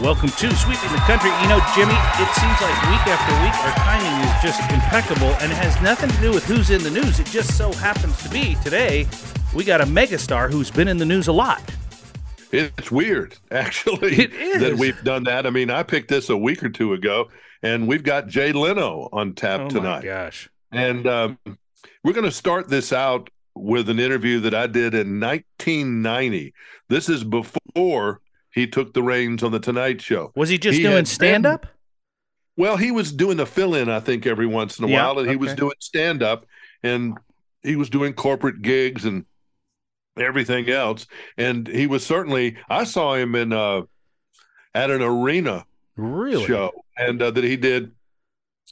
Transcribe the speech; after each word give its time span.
Welcome 0.00 0.30
to 0.30 0.56
Sweeping 0.56 0.90
the 0.92 1.02
Country. 1.06 1.28
You 1.42 1.48
know, 1.48 1.60
Jimmy, 1.74 1.92
it 1.92 2.28
seems 2.34 2.60
like 2.62 2.74
week 2.88 3.06
after 3.06 3.32
week 3.42 3.54
our 3.64 3.74
timing 3.84 4.28
is 4.28 4.42
just 4.42 4.60
impeccable 4.72 5.28
and 5.42 5.52
it 5.52 5.56
has 5.56 5.78
nothing 5.82 6.08
to 6.08 6.16
do 6.22 6.32
with 6.32 6.44
who's 6.46 6.70
in 6.70 6.82
the 6.82 6.90
news. 6.90 7.20
It 7.20 7.26
just 7.26 7.56
so 7.58 7.70
happens 7.72 8.16
to 8.22 8.30
be 8.30 8.54
today 8.64 9.06
we 9.54 9.62
got 9.62 9.80
a 9.82 9.84
megastar 9.84 10.50
who's 10.50 10.70
been 10.70 10.88
in 10.88 10.96
the 10.96 11.04
news 11.04 11.28
a 11.28 11.32
lot. 11.32 11.62
It's 12.50 12.90
weird, 12.90 13.36
actually, 13.50 14.14
It 14.14 14.32
is. 14.32 14.60
that 14.62 14.76
we've 14.78 15.02
done 15.04 15.24
that. 15.24 15.46
I 15.46 15.50
mean, 15.50 15.70
I 15.70 15.82
picked 15.82 16.08
this 16.08 16.30
a 16.30 16.36
week 16.36 16.62
or 16.62 16.68
two 16.70 16.94
ago, 16.94 17.28
and 17.62 17.86
we've 17.86 18.02
got 18.02 18.26
Jay 18.26 18.52
Leno 18.52 19.08
on 19.12 19.34
tap 19.34 19.68
tonight. 19.68 19.70
Oh 19.70 19.74
my 19.82 20.00
tonight. 20.00 20.04
gosh. 20.04 20.50
And 20.72 21.06
um, 21.06 21.38
we're 22.02 22.12
going 22.14 22.24
to 22.24 22.30
start 22.32 22.68
this 22.68 22.92
out 22.92 23.28
with 23.54 23.88
an 23.90 23.98
interview 24.00 24.40
that 24.40 24.54
I 24.54 24.66
did 24.66 24.94
in 24.94 25.20
1990. 25.20 26.54
This 26.88 27.08
is 27.08 27.22
before 27.22 28.20
he 28.52 28.66
took 28.66 28.94
the 28.94 29.02
reins 29.02 29.42
on 29.42 29.52
the 29.52 29.60
Tonight 29.60 30.00
Show. 30.00 30.32
Was 30.34 30.48
he 30.48 30.58
just 30.58 30.76
He 30.78 30.82
doing 30.82 31.04
stand 31.04 31.46
up? 31.46 31.66
Well, 32.56 32.76
he 32.76 32.90
was 32.90 33.12
doing 33.12 33.36
the 33.36 33.46
fill 33.46 33.74
in, 33.74 33.88
I 33.88 34.00
think, 34.00 34.26
every 34.26 34.46
once 34.46 34.78
in 34.78 34.84
a 34.84 34.88
Yeah, 34.88 35.06
while, 35.06 35.18
and 35.20 35.30
he 35.30 35.36
was 35.36 35.54
doing 35.54 35.74
stand 35.78 36.22
up 36.22 36.44
and 36.82 37.16
he 37.62 37.76
was 37.76 37.88
doing 37.88 38.12
corporate 38.12 38.60
gigs 38.62 39.04
and 39.04 39.24
everything 40.18 40.68
else. 40.68 41.06
And 41.38 41.66
he 41.66 41.86
was 41.86 42.04
certainly, 42.04 42.56
I 42.68 42.84
saw 42.84 43.14
him 43.14 43.34
in 43.34 43.52
uh, 43.52 43.82
at 44.74 44.90
an 44.90 45.02
arena 45.02 45.64
Really? 45.96 46.44
show, 46.44 46.70
and 46.96 47.20
uh, 47.22 47.30
that 47.30 47.44
he 47.44 47.56
did. 47.56 47.92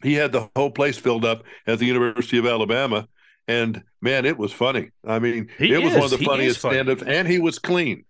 He 0.03 0.15
had 0.15 0.33
the 0.33 0.49
whole 0.55 0.71
place 0.71 0.97
filled 0.97 1.25
up 1.25 1.43
at 1.67 1.79
the 1.79 1.85
University 1.85 2.39
of 2.39 2.47
Alabama, 2.47 3.09
and 3.49 3.83
man, 4.01 4.25
it 4.25 4.39
was 4.39 4.53
funny. 4.53 4.91
I 5.05 5.19
mean, 5.19 5.49
He 5.59 5.73
it 5.73 5.83
was 5.83 5.95
one 5.95 6.05
of 6.05 6.11
the 6.11 6.19
funniest 6.19 6.61
stand-ups, 6.61 7.03
and 7.03 7.27
he 7.27 7.39
was 7.41 7.59
clean. 7.59 8.05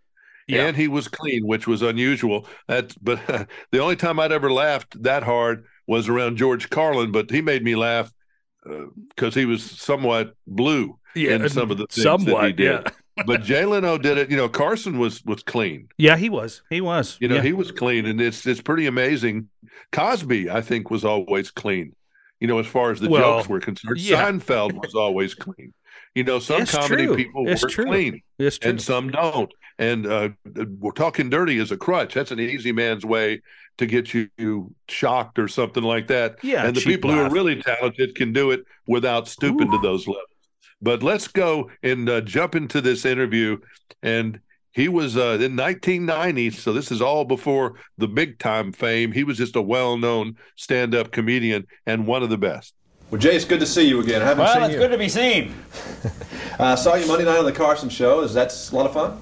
Yeah. 0.49 0.67
And 0.67 0.77
he 0.77 0.89
was 0.89 1.09
clean, 1.09 1.47
which 1.47 1.67
was 1.67 1.83
unusual. 1.83 2.47
That, 2.67 2.95
but 3.03 3.21
the 3.71 3.79
only 3.79 3.97
time 3.97 4.19
I'd 4.19 4.33
ever 4.33 4.51
laughed 4.51 5.01
that 5.03 5.23
hard 5.23 5.67
was 5.87 6.09
around 6.09 6.37
George 6.37 6.71
Carlin. 6.71 7.13
But 7.13 7.31
he 7.31 7.41
made 7.41 7.63
me 7.63 7.77
laugh 7.77 8.13
uh, 8.69 8.87
because 9.11 9.35
he 9.35 9.45
was 9.45 9.63
somewhat 9.63 10.35
blue 10.47 10.99
yeah, 11.15 11.33
in 11.33 11.49
some 11.49 11.71
of 11.71 11.79
the 11.79 11.87
things 11.87 12.25
that 12.25 12.45
he 12.47 12.53
did. 12.53 12.65
yeah. 12.65 13.25
but 13.27 13.43
Jay 13.43 13.65
Leno 13.65 13.99
did 13.99 14.19
it. 14.19 14.31
You 14.31 14.37
know, 14.37 14.49
Carson 14.49 14.99
was 14.99 15.25
was 15.25 15.43
clean. 15.43 15.89
Yeah, 15.99 16.17
he 16.17 16.31
was. 16.31 16.63
He 16.71 16.81
was. 16.81 17.19
You 17.21 17.29
know, 17.29 17.37
yeah. 17.37 17.43
he 17.43 17.53
was 17.53 17.71
clean, 17.73 18.07
and 18.07 18.21
it's 18.21 18.47
it's 18.47 18.61
pretty 18.61 18.87
amazing. 18.87 19.49
Cosby, 19.93 20.51
I 20.51 20.61
think, 20.61 20.91
was 20.91 21.05
always 21.05 21.51
clean. 21.51 21.95
You 22.41 22.47
know, 22.49 22.59
as 22.59 22.67
far 22.67 22.91
as 22.91 23.01
the 23.01 23.09
Well, 23.09 23.39
jokes 23.39 23.49
were 23.49 23.61
concerned, 23.61 23.99
yeah. 23.99 24.25
Seinfeld 24.31 24.75
was 24.81 24.95
always 24.95 25.35
clean. 25.35 25.73
You 26.15 26.25
know, 26.25 26.39
some 26.39 26.63
It's 26.63 26.73
comedy 26.73 27.07
true. 27.07 27.17
people 27.17 27.49
It's 27.49 27.63
were 27.63 27.69
true. 27.69 27.85
clean, 27.85 28.23
and 28.63 28.81
some 28.81 29.11
don't. 29.11 29.53
And 29.79 30.07
uh, 30.07 30.31
we're 30.79 30.93
talking 30.93 31.31
dirty 31.31 31.59
as 31.59 31.71
a 31.71 31.77
crutch. 31.77 32.15
That's 32.15 32.31
an 32.31 32.41
easy 32.41 32.73
man's 32.73 33.05
way 33.05 33.43
to 33.79 33.87
get 33.87 34.13
you 34.13 34.75
shocked 34.89 35.39
or 35.39 35.47
something 35.47 35.85
like 35.85 36.09
that. 36.09 36.37
Yeah, 36.43 36.67
and 36.67 36.75
the 36.75 36.81
people 36.81 37.13
who 37.13 37.21
are 37.21 37.31
really 37.31 37.61
talented 37.63 38.15
can 38.15 38.33
do 38.33 38.51
it 38.51 38.65
without 38.87 39.29
stooping 39.29 39.71
to 39.71 39.79
those 39.79 40.07
levels. 40.09 40.25
But 40.81 41.03
let's 41.03 41.29
go 41.29 41.71
and 41.83 42.09
uh, 42.09 42.21
jump 42.23 42.55
into 42.55 42.81
this 42.81 43.05
interview. 43.05 43.59
And 44.03 44.41
he 44.73 44.89
was 44.89 45.17
uh, 45.17 45.39
in 45.41 45.57
1990, 45.57 46.51
so 46.51 46.73
this 46.73 46.91
is 46.93 47.01
all 47.03 47.25
before 47.25 47.75
the 47.97 48.09
big 48.09 48.39
time 48.39 48.73
fame. 48.73 49.13
He 49.13 49.25
was 49.25 49.37
just 49.39 49.57
a 49.57 49.63
well 49.63 49.97
known 49.97 50.37
stand 50.57 50.95
up 50.95 51.11
comedian 51.11 51.67
and 51.87 52.07
one 52.07 52.23
of 52.23 52.31
the 52.31 52.39
best. 52.39 52.75
Well, 53.11 53.21
Jay, 53.21 53.35
it's 53.37 53.45
good 53.47 53.61
to 53.61 53.67
see 53.67 53.89
you 53.89 54.01
again. 54.01 54.21
I 54.21 54.27
haven't 54.27 54.45
Well, 54.45 54.55
seen 54.55 54.63
it's 54.65 54.73
you. 54.75 54.79
good 54.79 54.91
to 54.91 54.99
be 54.99 55.09
seen. 55.09 55.55
I 56.59 56.75
saw 56.77 56.95
you 56.95 57.07
Monday 57.07 57.25
night 57.25 57.39
on 57.39 57.47
the 57.47 57.53
Carson 57.53 57.89
Show. 57.89 58.21
Is 58.21 58.35
that 58.35 58.53
a 58.71 58.77
lot 58.77 58.85
of 58.87 58.93
fun? 58.93 59.19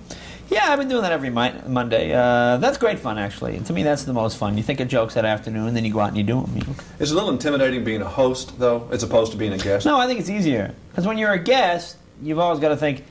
Yeah, 0.51 0.67
I've 0.73 0.79
been 0.79 0.89
doing 0.89 1.03
that 1.03 1.13
every 1.13 1.31
mi- 1.31 1.55
Monday. 1.67 2.13
Uh, 2.13 2.57
that's 2.59 2.79
great 2.79 2.99
fun, 3.01 3.19
actually. 3.19 3.59
To 3.61 3.73
me, 3.73 3.83
that's 3.83 4.05
the 4.05 4.13
most 4.13 4.39
fun. 4.39 4.57
You 4.57 4.63
think 4.63 4.79
of 4.81 4.87
jokes 4.89 5.15
that 5.15 5.25
afternoon, 5.25 5.75
then 5.75 5.85
you 5.85 5.93
go 5.93 6.01
out 6.01 6.09
and 6.09 6.17
you 6.17 6.23
do 6.23 6.41
them. 6.41 6.57
You 6.57 6.63
know? 6.63 6.75
It's 7.01 7.11
a 7.11 7.15
little 7.15 7.31
intimidating 7.31 7.83
being 7.85 8.01
a 8.03 8.09
host, 8.09 8.59
though, 8.59 8.89
as 8.93 9.03
opposed 9.03 9.33
to 9.33 9.39
being 9.39 9.53
a 9.53 9.59
guest. 9.59 9.87
No, 9.87 9.99
I 9.99 10.07
think 10.07 10.21
it's 10.21 10.31
easier 10.31 10.73
because 10.91 11.07
when 11.07 11.19
you're 11.19 11.33
a 11.33 11.39
guest, 11.39 11.97
you've 12.23 12.39
always 12.39 12.61
got 12.61 12.69
to 12.69 12.77
think, 12.77 13.05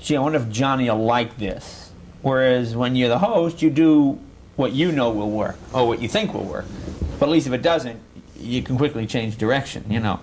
"Gee, 0.00 0.16
I 0.16 0.20
wonder 0.20 0.38
if 0.38 0.48
Johnny 0.50 0.88
will 0.90 1.04
like 1.04 1.38
this." 1.38 1.90
Whereas 2.22 2.74
when 2.74 2.96
you're 2.96 3.08
the 3.08 3.18
host, 3.18 3.62
you 3.62 3.70
do 3.70 4.18
what 4.56 4.72
you 4.72 4.90
know 4.90 5.10
will 5.10 5.30
work 5.30 5.56
or 5.72 5.86
what 5.86 6.02
you 6.02 6.08
think 6.08 6.34
will 6.34 6.44
work. 6.44 6.66
But 7.18 7.26
at 7.26 7.32
least 7.32 7.46
if 7.46 7.52
it 7.52 7.62
doesn't, 7.62 8.00
you 8.38 8.62
can 8.62 8.76
quickly 8.76 9.06
change 9.06 9.36
direction. 9.36 9.84
You 9.88 10.00
know, 10.00 10.20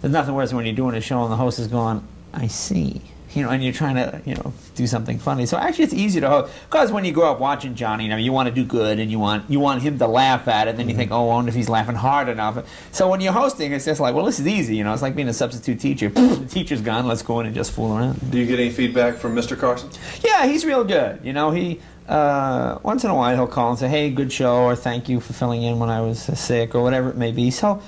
there's 0.00 0.12
nothing 0.12 0.34
worse 0.34 0.50
than 0.50 0.56
when 0.56 0.66
you're 0.66 0.74
doing 0.74 0.94
a 0.94 1.00
show 1.00 1.22
and 1.22 1.32
the 1.32 1.36
host 1.36 1.58
is 1.58 1.68
going, 1.68 2.02
"I 2.32 2.46
see." 2.46 3.02
You 3.34 3.42
know, 3.42 3.50
and 3.50 3.62
you're 3.62 3.72
trying 3.72 3.96
to, 3.96 4.22
you 4.24 4.34
know, 4.34 4.52
do 4.74 4.86
something 4.86 5.18
funny. 5.18 5.46
So 5.46 5.56
actually, 5.56 5.84
it's 5.84 5.94
easy 5.94 6.20
to 6.20 6.28
host 6.28 6.52
because 6.64 6.90
when 6.90 7.04
you 7.04 7.12
grow 7.12 7.32
up 7.32 7.40
watching 7.40 7.74
Johnny, 7.74 8.04
you 8.04 8.10
know, 8.10 8.16
you 8.16 8.32
want 8.32 8.48
to 8.48 8.54
do 8.54 8.64
good 8.64 8.98
and 8.98 9.10
you 9.10 9.18
want 9.18 9.50
you 9.50 9.60
want 9.60 9.82
him 9.82 9.98
to 9.98 10.06
laugh 10.06 10.48
at 10.48 10.66
it. 10.66 10.70
And 10.70 10.78
then 10.78 10.88
you 10.88 10.94
think, 10.94 11.10
oh, 11.10 11.24
I 11.28 11.34
wonder 11.34 11.48
if 11.48 11.54
he's 11.54 11.68
laughing 11.68 11.94
hard 11.94 12.28
enough. 12.28 12.66
So 12.92 13.08
when 13.08 13.20
you're 13.20 13.32
hosting, 13.32 13.72
it's 13.72 13.84
just 13.84 14.00
like, 14.00 14.14
well, 14.14 14.24
this 14.24 14.40
is 14.40 14.46
easy. 14.46 14.76
You 14.76 14.84
know, 14.84 14.92
it's 14.92 15.02
like 15.02 15.14
being 15.14 15.28
a 15.28 15.34
substitute 15.34 15.80
teacher. 15.80 16.08
the 16.08 16.46
teacher's 16.48 16.80
gone. 16.80 17.06
Let's 17.06 17.22
go 17.22 17.40
in 17.40 17.46
and 17.46 17.54
just 17.54 17.72
fool 17.72 17.96
around. 17.96 18.30
Do 18.30 18.38
you 18.38 18.46
get 18.46 18.58
any 18.58 18.70
feedback 18.70 19.16
from 19.16 19.34
Mr. 19.34 19.58
Carson? 19.58 19.90
Yeah, 20.24 20.46
he's 20.46 20.64
real 20.64 20.84
good. 20.84 21.20
You 21.22 21.32
know, 21.32 21.50
he 21.50 21.80
uh, 22.08 22.78
once 22.82 23.04
in 23.04 23.10
a 23.10 23.14
while 23.14 23.34
he'll 23.34 23.46
call 23.46 23.70
and 23.70 23.78
say, 23.78 23.88
"Hey, 23.88 24.10
good 24.10 24.32
show," 24.32 24.64
or 24.64 24.74
"Thank 24.74 25.08
you 25.08 25.20
for 25.20 25.34
filling 25.34 25.62
in 25.62 25.78
when 25.78 25.90
I 25.90 26.00
was 26.00 26.28
uh, 26.28 26.34
sick," 26.34 26.74
or 26.74 26.82
whatever 26.82 27.10
it 27.10 27.16
may 27.16 27.32
be. 27.32 27.50
So, 27.50 27.82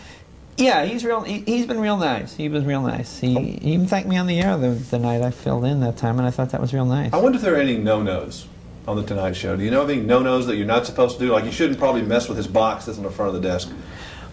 yeah, 0.56 0.84
he's 0.84 1.04
real. 1.04 1.22
He, 1.22 1.40
he's 1.40 1.66
been 1.66 1.80
real 1.80 1.96
nice. 1.96 2.34
He 2.36 2.48
was 2.48 2.64
real 2.64 2.82
nice. 2.82 3.18
He, 3.20 3.34
he 3.34 3.72
even 3.72 3.86
thanked 3.86 4.08
me 4.08 4.16
on 4.16 4.26
the 4.26 4.40
air 4.40 4.56
the, 4.56 4.70
the 4.70 4.98
night 4.98 5.22
I 5.22 5.30
filled 5.30 5.64
in 5.64 5.80
that 5.80 5.96
time, 5.96 6.18
and 6.18 6.26
I 6.26 6.30
thought 6.30 6.50
that 6.50 6.60
was 6.60 6.74
real 6.74 6.84
nice. 6.84 7.12
I 7.12 7.16
wonder 7.18 7.36
if 7.36 7.42
there 7.42 7.54
are 7.54 7.60
any 7.60 7.76
no-nos 7.76 8.46
on 8.86 8.96
the 8.96 9.02
Tonight 9.04 9.36
Show. 9.36 9.56
Do 9.56 9.62
you 9.62 9.70
know 9.70 9.82
of 9.82 9.90
any 9.90 10.00
no-nos 10.00 10.46
that 10.46 10.56
you're 10.56 10.66
not 10.66 10.86
supposed 10.86 11.18
to 11.18 11.24
do? 11.26 11.32
Like 11.32 11.44
you 11.44 11.52
shouldn't 11.52 11.78
probably 11.78 12.02
mess 12.02 12.28
with 12.28 12.36
his 12.36 12.46
box 12.46 12.86
that's 12.86 12.98
in 12.98 13.04
the 13.04 13.10
front 13.10 13.34
of 13.34 13.42
the 13.42 13.48
desk. 13.48 13.70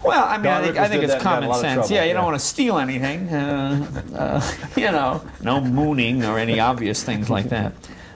Well, 0.04 0.24
I 0.24 0.36
mean, 0.36 0.44
Don 0.44 0.62
I 0.62 0.64
think, 0.64 0.76
I 0.78 0.88
think 0.88 1.02
it's 1.02 1.12
that 1.12 1.22
and 1.22 1.24
got 1.24 1.38
in 1.38 1.44
a 1.44 1.46
common 1.46 1.60
sense. 1.60 1.74
trouble, 1.74 1.94
Yeah, 1.94 2.02
you 2.02 2.08
yeah. 2.08 2.14
don't 2.14 2.24
want 2.24 2.38
to 2.38 2.46
steal 2.46 2.78
anything. 2.78 3.28
Uh, 3.28 4.02
uh, 4.14 4.52
you 4.76 4.92
know, 4.92 5.22
no 5.42 5.60
mooning 5.60 6.24
or 6.24 6.38
any 6.38 6.60
obvious 6.60 7.02
things 7.02 7.28
like 7.28 7.48
that. 7.48 7.72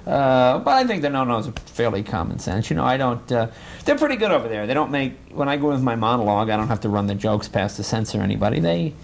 Uh, 0.07 0.59
but 0.59 0.73
I 0.75 0.85
think 0.85 1.03
the 1.03 1.11
no-nos 1.11 1.49
are 1.49 1.53
fairly 1.67 2.03
common 2.03 2.39
sense. 2.41 2.71
You 2.71 2.77
know, 2.77 2.85
I 2.85 2.97
don't. 2.97 3.31
Uh, 3.31 3.49
they're 3.85 3.99
pretty 3.99 4.17
good 4.17 4.33
over 4.33 4.49
there. 4.49 4.67
They 4.67 4.75
don't 4.75 4.91
make 4.91 5.15
when 5.31 5.49
I 5.49 5.57
go 5.57 5.69
with 5.69 5.83
my 5.83 5.95
monologue. 5.95 6.51
I 6.51 6.57
don't 6.57 6.69
have 6.69 6.81
to 6.81 6.89
run 6.89 7.07
the 7.07 7.15
jokes 7.15 7.49
past 7.49 7.77
to 7.77 7.85
censor 7.85 8.21
anybody. 8.21 8.59
They 8.59 8.95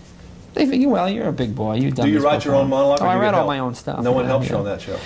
they 0.55 0.67
figure, 0.67 0.89
well, 0.89 1.09
you're 1.09 1.29
a 1.29 1.33
big 1.33 1.55
boy. 1.55 1.77
You've 1.77 1.95
done. 1.95 2.07
Do 2.07 2.13
you 2.13 2.21
write 2.21 2.45
your 2.45 2.57
own 2.57 2.69
monologue? 2.69 2.99
Oh, 3.01 3.07
I 3.07 3.13
do 3.13 3.17
you 3.19 3.23
read 3.23 3.31
get 3.31 3.41
all 3.41 3.47
my 3.47 3.61
own 3.61 3.75
stuff. 3.77 4.03
No 4.03 4.13
one 4.13 4.25
helps 4.25 4.49
you 4.49 4.57
on 4.57 4.65
that 4.65 4.81
show. 4.81 4.99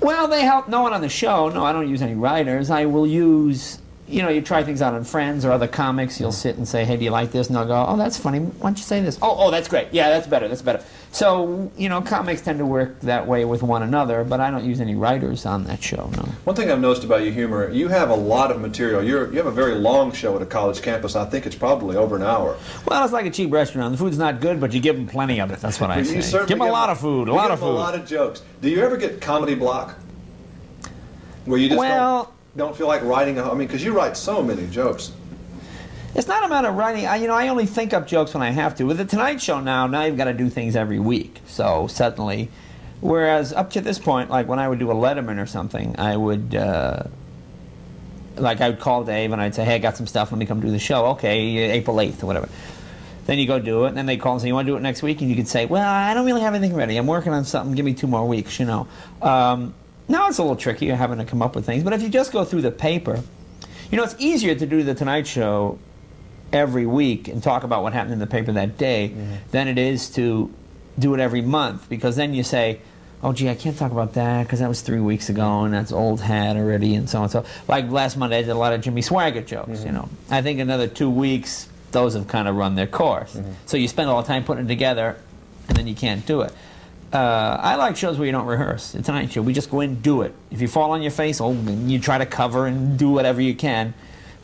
Well, 0.00 0.28
they 0.28 0.42
help 0.42 0.68
no 0.68 0.82
one 0.82 0.92
on 0.92 1.00
the 1.00 1.08
show. 1.08 1.48
No, 1.48 1.64
I 1.64 1.72
don't 1.72 1.88
use 1.88 2.02
any 2.02 2.14
writers. 2.14 2.70
I 2.70 2.86
will 2.86 3.06
use, 3.06 3.78
you 4.08 4.22
know, 4.22 4.28
you 4.28 4.40
try 4.40 4.62
things 4.62 4.82
out 4.82 4.94
on 4.94 5.04
friends 5.04 5.44
or 5.44 5.50
other 5.50 5.66
comics. 5.66 6.20
You'll 6.20 6.30
mm. 6.30 6.34
sit 6.34 6.56
and 6.56 6.66
say, 6.66 6.84
hey, 6.84 6.96
do 6.96 7.04
you 7.04 7.10
like 7.10 7.32
this? 7.32 7.48
And 7.48 7.56
they'll 7.56 7.66
go, 7.66 7.84
oh, 7.88 7.96
that's 7.96 8.16
funny. 8.16 8.38
Why 8.38 8.70
don't 8.70 8.78
you 8.78 8.84
say 8.84 9.00
this? 9.00 9.18
Oh, 9.20 9.36
oh, 9.38 9.50
that's 9.50 9.68
great. 9.68 9.88
Yeah, 9.92 10.10
that's 10.10 10.26
better. 10.26 10.48
That's 10.48 10.62
better. 10.62 10.84
So, 11.10 11.72
you 11.76 11.88
know, 11.88 12.02
comics 12.02 12.42
tend 12.42 12.58
to 12.58 12.66
work 12.66 13.00
that 13.00 13.26
way 13.26 13.44
with 13.46 13.62
one 13.62 13.82
another, 13.82 14.22
but 14.22 14.38
I 14.38 14.50
don't 14.50 14.64
use 14.64 14.80
any 14.80 14.94
writers 14.94 15.46
on 15.46 15.64
that 15.64 15.82
show, 15.82 16.10
no. 16.14 16.22
One 16.44 16.54
thing 16.54 16.70
I've 16.70 16.80
noticed 16.80 17.04
about 17.04 17.22
your 17.22 17.32
humor, 17.32 17.70
you 17.70 17.88
have 17.88 18.10
a 18.10 18.14
lot 18.14 18.50
of 18.50 18.60
material. 18.60 19.02
You're, 19.02 19.30
you 19.30 19.38
have 19.38 19.46
a 19.46 19.50
very 19.50 19.76
long 19.76 20.12
show 20.12 20.36
at 20.36 20.42
a 20.42 20.46
college 20.46 20.82
campus. 20.82 21.16
I 21.16 21.24
think 21.24 21.46
it's 21.46 21.56
probably 21.56 21.96
over 21.96 22.16
an 22.16 22.22
hour. 22.22 22.58
Well, 22.86 23.02
it's 23.02 23.14
like 23.14 23.24
a 23.24 23.30
cheap 23.30 23.50
restaurant. 23.50 23.92
The 23.92 23.98
food's 23.98 24.18
not 24.18 24.40
good, 24.40 24.60
but 24.60 24.74
you 24.74 24.80
give 24.80 24.96
them 24.96 25.06
plenty 25.06 25.40
of 25.40 25.50
it. 25.50 25.60
That's 25.60 25.80
what 25.80 25.90
I 25.90 26.00
You 26.00 26.20
say. 26.20 26.38
Give 26.40 26.58
them 26.58 26.60
a 26.60 26.70
lot 26.70 26.90
of 26.90 27.00
food, 27.00 27.28
a 27.28 27.32
lot 27.32 27.44
give 27.44 27.52
of 27.52 27.60
them 27.60 27.68
food. 27.70 27.74
A 27.74 27.78
lot 27.78 27.94
of 27.94 28.06
jokes. 28.06 28.42
Do 28.60 28.68
you 28.68 28.82
ever 28.82 28.98
get 28.98 29.20
comedy 29.22 29.54
block? 29.54 29.96
Where 31.46 31.58
you 31.58 31.68
just 31.68 31.78
Well- 31.78 32.24
don't, 32.24 32.35
don't 32.56 32.76
feel 32.76 32.86
like 32.86 33.02
writing? 33.02 33.38
A, 33.38 33.50
I 33.50 33.54
mean, 33.54 33.66
because 33.66 33.84
you 33.84 33.92
write 33.92 34.16
so 34.16 34.42
many 34.42 34.66
jokes. 34.68 35.12
It's 36.14 36.26
not 36.26 36.44
a 36.44 36.48
matter 36.48 36.68
of 36.68 36.76
writing. 36.76 37.06
I, 37.06 37.16
you 37.16 37.26
know, 37.26 37.34
I 37.34 37.48
only 37.48 37.66
think 37.66 37.92
up 37.92 38.06
jokes 38.06 38.32
when 38.32 38.42
I 38.42 38.50
have 38.50 38.74
to. 38.76 38.84
With 38.84 38.96
the 38.96 39.04
Tonight 39.04 39.40
Show 39.42 39.60
now, 39.60 39.86
now 39.86 40.04
you've 40.04 40.16
got 40.16 40.24
to 40.24 40.32
do 40.32 40.48
things 40.48 40.74
every 40.74 40.98
week. 40.98 41.42
So 41.46 41.88
suddenly, 41.88 42.48
whereas 43.00 43.52
up 43.52 43.70
to 43.72 43.82
this 43.82 43.98
point, 43.98 44.30
like 44.30 44.48
when 44.48 44.58
I 44.58 44.66
would 44.66 44.78
do 44.78 44.90
a 44.90 44.94
Letterman 44.94 45.40
or 45.40 45.46
something, 45.46 45.94
I 45.98 46.16
would, 46.16 46.54
uh, 46.54 47.02
like, 48.36 48.62
I 48.62 48.70
would 48.70 48.80
call 48.80 49.04
Dave 49.04 49.32
and 49.32 49.42
I'd 49.42 49.54
say, 49.54 49.64
"Hey, 49.64 49.74
I 49.74 49.78
got 49.78 49.98
some 49.98 50.06
stuff. 50.06 50.32
Let 50.32 50.38
me 50.38 50.46
come 50.46 50.60
do 50.60 50.70
the 50.70 50.78
show." 50.78 51.06
Okay, 51.08 51.38
April 51.72 52.00
eighth 52.00 52.22
or 52.22 52.26
whatever. 52.26 52.48
Then 53.26 53.38
you 53.38 53.46
go 53.46 53.58
do 53.58 53.84
it, 53.84 53.88
and 53.88 53.96
then 53.96 54.06
they 54.06 54.16
call 54.16 54.32
and 54.32 54.40
say, 54.40 54.48
"You 54.48 54.54
want 54.54 54.66
to 54.66 54.72
do 54.72 54.76
it 54.76 54.82
next 54.82 55.02
week?" 55.02 55.20
And 55.20 55.28
you 55.28 55.36
could 55.36 55.48
say, 55.48 55.66
"Well, 55.66 55.86
I 55.86 56.14
don't 56.14 56.24
really 56.24 56.42
have 56.42 56.54
anything 56.54 56.76
ready. 56.76 56.96
I'm 56.96 57.06
working 57.06 57.32
on 57.34 57.44
something. 57.44 57.74
Give 57.74 57.84
me 57.84 57.92
two 57.92 58.06
more 58.06 58.26
weeks." 58.26 58.58
You 58.58 58.64
know. 58.64 58.88
Um, 59.20 59.74
now 60.08 60.28
it's 60.28 60.38
a 60.38 60.42
little 60.42 60.56
tricky 60.56 60.88
having 60.88 61.18
to 61.18 61.24
come 61.24 61.42
up 61.42 61.54
with 61.54 61.66
things, 61.66 61.82
but 61.82 61.92
if 61.92 62.02
you 62.02 62.08
just 62.08 62.32
go 62.32 62.44
through 62.44 62.62
the 62.62 62.70
paper, 62.70 63.22
you 63.90 63.96
know, 63.96 64.04
it's 64.04 64.16
easier 64.18 64.54
to 64.54 64.66
do 64.66 64.82
the 64.82 64.94
Tonight 64.94 65.26
Show 65.26 65.78
every 66.52 66.86
week 66.86 67.28
and 67.28 67.42
talk 67.42 67.64
about 67.64 67.82
what 67.82 67.92
happened 67.92 68.12
in 68.14 68.18
the 68.18 68.26
paper 68.26 68.52
that 68.52 68.78
day 68.78 69.10
mm-hmm. 69.10 69.34
than 69.50 69.68
it 69.68 69.78
is 69.78 70.10
to 70.10 70.52
do 70.98 71.14
it 71.14 71.20
every 71.20 71.42
month 71.42 71.88
because 71.88 72.16
then 72.16 72.34
you 72.34 72.42
say, 72.42 72.80
oh, 73.22 73.32
gee, 73.32 73.48
I 73.48 73.54
can't 73.54 73.76
talk 73.76 73.92
about 73.92 74.14
that 74.14 74.44
because 74.44 74.60
that 74.60 74.68
was 74.68 74.80
three 74.80 75.00
weeks 75.00 75.28
ago 75.28 75.64
and 75.64 75.74
that's 75.74 75.92
old 75.92 76.20
hat 76.20 76.56
already 76.56 76.94
and 76.94 77.08
so 77.08 77.18
on. 77.18 77.24
And 77.24 77.32
so, 77.32 77.44
like 77.66 77.90
last 77.90 78.16
Monday, 78.16 78.38
I 78.38 78.42
did 78.42 78.50
a 78.50 78.54
lot 78.54 78.72
of 78.72 78.80
Jimmy 78.80 79.02
Swaggart 79.02 79.46
jokes, 79.46 79.70
mm-hmm. 79.70 79.86
you 79.86 79.92
know. 79.92 80.08
I 80.30 80.42
think 80.42 80.60
another 80.60 80.86
two 80.86 81.10
weeks, 81.10 81.68
those 81.92 82.14
have 82.14 82.28
kind 82.28 82.46
of 82.48 82.56
run 82.56 82.74
their 82.74 82.86
course. 82.86 83.34
Mm-hmm. 83.34 83.52
So 83.66 83.76
you 83.76 83.88
spend 83.88 84.10
all 84.10 84.22
the 84.22 84.28
time 84.28 84.44
putting 84.44 84.66
it 84.66 84.68
together 84.68 85.16
and 85.68 85.76
then 85.76 85.86
you 85.86 85.94
can't 85.94 86.24
do 86.26 86.42
it. 86.42 86.52
Uh, 87.12 87.56
I 87.60 87.76
like 87.76 87.96
shows 87.96 88.18
where 88.18 88.26
you 88.26 88.32
don't 88.32 88.46
rehearse. 88.46 88.92
The 88.92 89.02
Tonight 89.02 89.30
Show, 89.30 89.42
we 89.42 89.52
just 89.52 89.70
go 89.70 89.80
in, 89.80 89.90
and 89.90 90.02
do 90.02 90.22
it. 90.22 90.34
If 90.50 90.60
you 90.60 90.68
fall 90.68 90.90
on 90.90 91.02
your 91.02 91.12
face, 91.12 91.40
oh, 91.40 91.52
you 91.52 91.98
try 91.98 92.18
to 92.18 92.26
cover 92.26 92.66
and 92.66 92.98
do 92.98 93.10
whatever 93.10 93.40
you 93.40 93.54
can. 93.54 93.94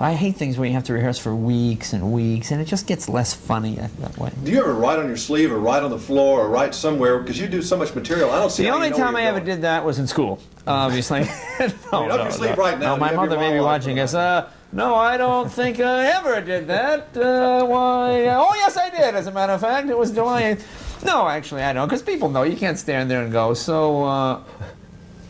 I 0.01 0.15
hate 0.15 0.37
things 0.37 0.59
where 0.59 0.67
you 0.67 0.75
have 0.75 0.85
to 0.85 0.95
rehearse 0.95 1.19
for 1.19 1.35
weeks 1.35 1.93
and 1.93 2.13
weeks, 2.13 2.51
and 2.51 2.61
it 2.61 2.65
just 2.65 2.89
gets 2.89 3.09
less 3.09 3.35
funny 3.35 3.77
that 3.77 4.19
way. 4.19 4.33
Do 4.43 4.51
you 4.51 4.59
ever 4.59 4.75
write 4.75 4.99
on 4.99 5.07
your 5.07 5.17
sleeve 5.17 5.53
or 5.53 5.59
write 5.59 5.85
on 5.85 5.91
the 5.91 5.99
floor 5.99 6.41
or 6.41 6.49
write 6.49 6.75
somewhere? 6.75 7.21
Because 7.21 7.39
you 7.39 7.47
do 7.47 7.63
so 7.63 7.77
much 7.77 7.95
material. 7.95 8.31
I 8.31 8.41
don't 8.41 8.51
see 8.51 8.65
The 8.65 8.71
only 8.71 8.89
you 8.89 8.93
know 8.93 8.99
time 8.99 9.15
I 9.15 9.23
ever 9.23 9.39
did 9.39 9.63
that 9.63 9.85
was 9.85 10.01
in 10.01 10.09
school, 10.09 10.41
obviously. 10.67 11.21
no, 11.93 12.09
up 12.09 12.21
your 12.21 12.31
sleeve 12.33 12.59
right 12.59 12.79
now. 12.79 12.95
No, 12.95 13.01
my 13.01 13.13
mother 13.13 13.39
may 13.39 13.53
be 13.53 13.61
watching 13.61 14.01
us. 14.01 14.13
Uh, 14.13 14.51
no, 14.73 14.95
I 14.97 15.17
don't 15.17 15.53
think 15.53 15.79
I 15.79 16.07
ever 16.07 16.41
did 16.41 16.67
that. 16.67 17.17
Uh, 17.17 17.65
why? 17.65 18.27
Oh, 18.27 18.55
yes, 18.57 18.77
I 18.77 18.91
did. 18.91 19.15
As 19.15 19.29
a 19.29 19.33
matter 19.33 19.53
of 19.53 19.61
fact, 19.61 19.89
it 19.89 19.97
was 19.97 20.11
July 20.11 20.43
8th. 20.43 20.65
No, 21.05 21.29
actually, 21.29 21.63
I 21.63 21.73
don't, 21.73 21.89
because 21.89 22.03
people 22.03 22.31
know 22.31 22.43
you 22.43 22.57
can't 22.57 22.79
stand 22.79 23.11
there 23.11 23.23
and 23.23 23.33
go. 23.33 23.55
So, 23.55 24.05
uh, 24.05 24.43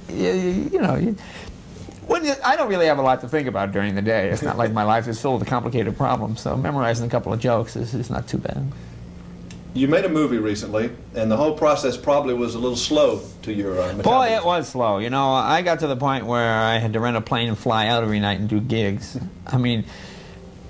you, 0.08 0.70
you 0.72 0.80
know, 0.80 0.96
you, 0.96 1.16
when 2.06 2.24
you, 2.24 2.34
I 2.44 2.56
don't 2.56 2.68
really 2.68 2.86
have 2.86 2.98
a 2.98 3.02
lot 3.02 3.20
to 3.22 3.28
think 3.28 3.48
about 3.48 3.72
during 3.72 3.94
the 3.94 4.02
day. 4.02 4.28
It's 4.28 4.42
not 4.42 4.58
like 4.58 4.72
my 4.72 4.82
life 4.82 5.08
is 5.08 5.20
filled 5.20 5.40
with 5.40 5.48
complicated 5.48 5.96
problems. 5.96 6.40
So 6.40 6.56
memorizing 6.56 7.06
a 7.06 7.10
couple 7.10 7.32
of 7.32 7.40
jokes 7.40 7.76
is, 7.76 7.94
is 7.94 8.10
not 8.10 8.28
too 8.28 8.38
bad. 8.38 8.70
You 9.74 9.88
made 9.88 10.04
a 10.04 10.10
movie 10.10 10.36
recently, 10.36 10.90
and 11.14 11.30
the 11.30 11.36
whole 11.38 11.56
process 11.56 11.96
probably 11.96 12.34
was 12.34 12.54
a 12.54 12.58
little 12.58 12.76
slow 12.76 13.22
to 13.40 13.54
your 13.54 13.80
uh, 13.80 13.94
Boy, 13.94 14.36
it 14.36 14.44
was 14.44 14.68
slow. 14.68 14.98
You 14.98 15.08
know, 15.08 15.30
I 15.32 15.62
got 15.62 15.78
to 15.78 15.86
the 15.86 15.96
point 15.96 16.26
where 16.26 16.52
I 16.52 16.76
had 16.76 16.92
to 16.92 17.00
rent 17.00 17.16
a 17.16 17.22
plane 17.22 17.48
and 17.48 17.56
fly 17.56 17.86
out 17.86 18.02
every 18.02 18.20
night 18.20 18.38
and 18.38 18.50
do 18.50 18.60
gigs. 18.60 19.18
I 19.46 19.56
mean, 19.56 19.86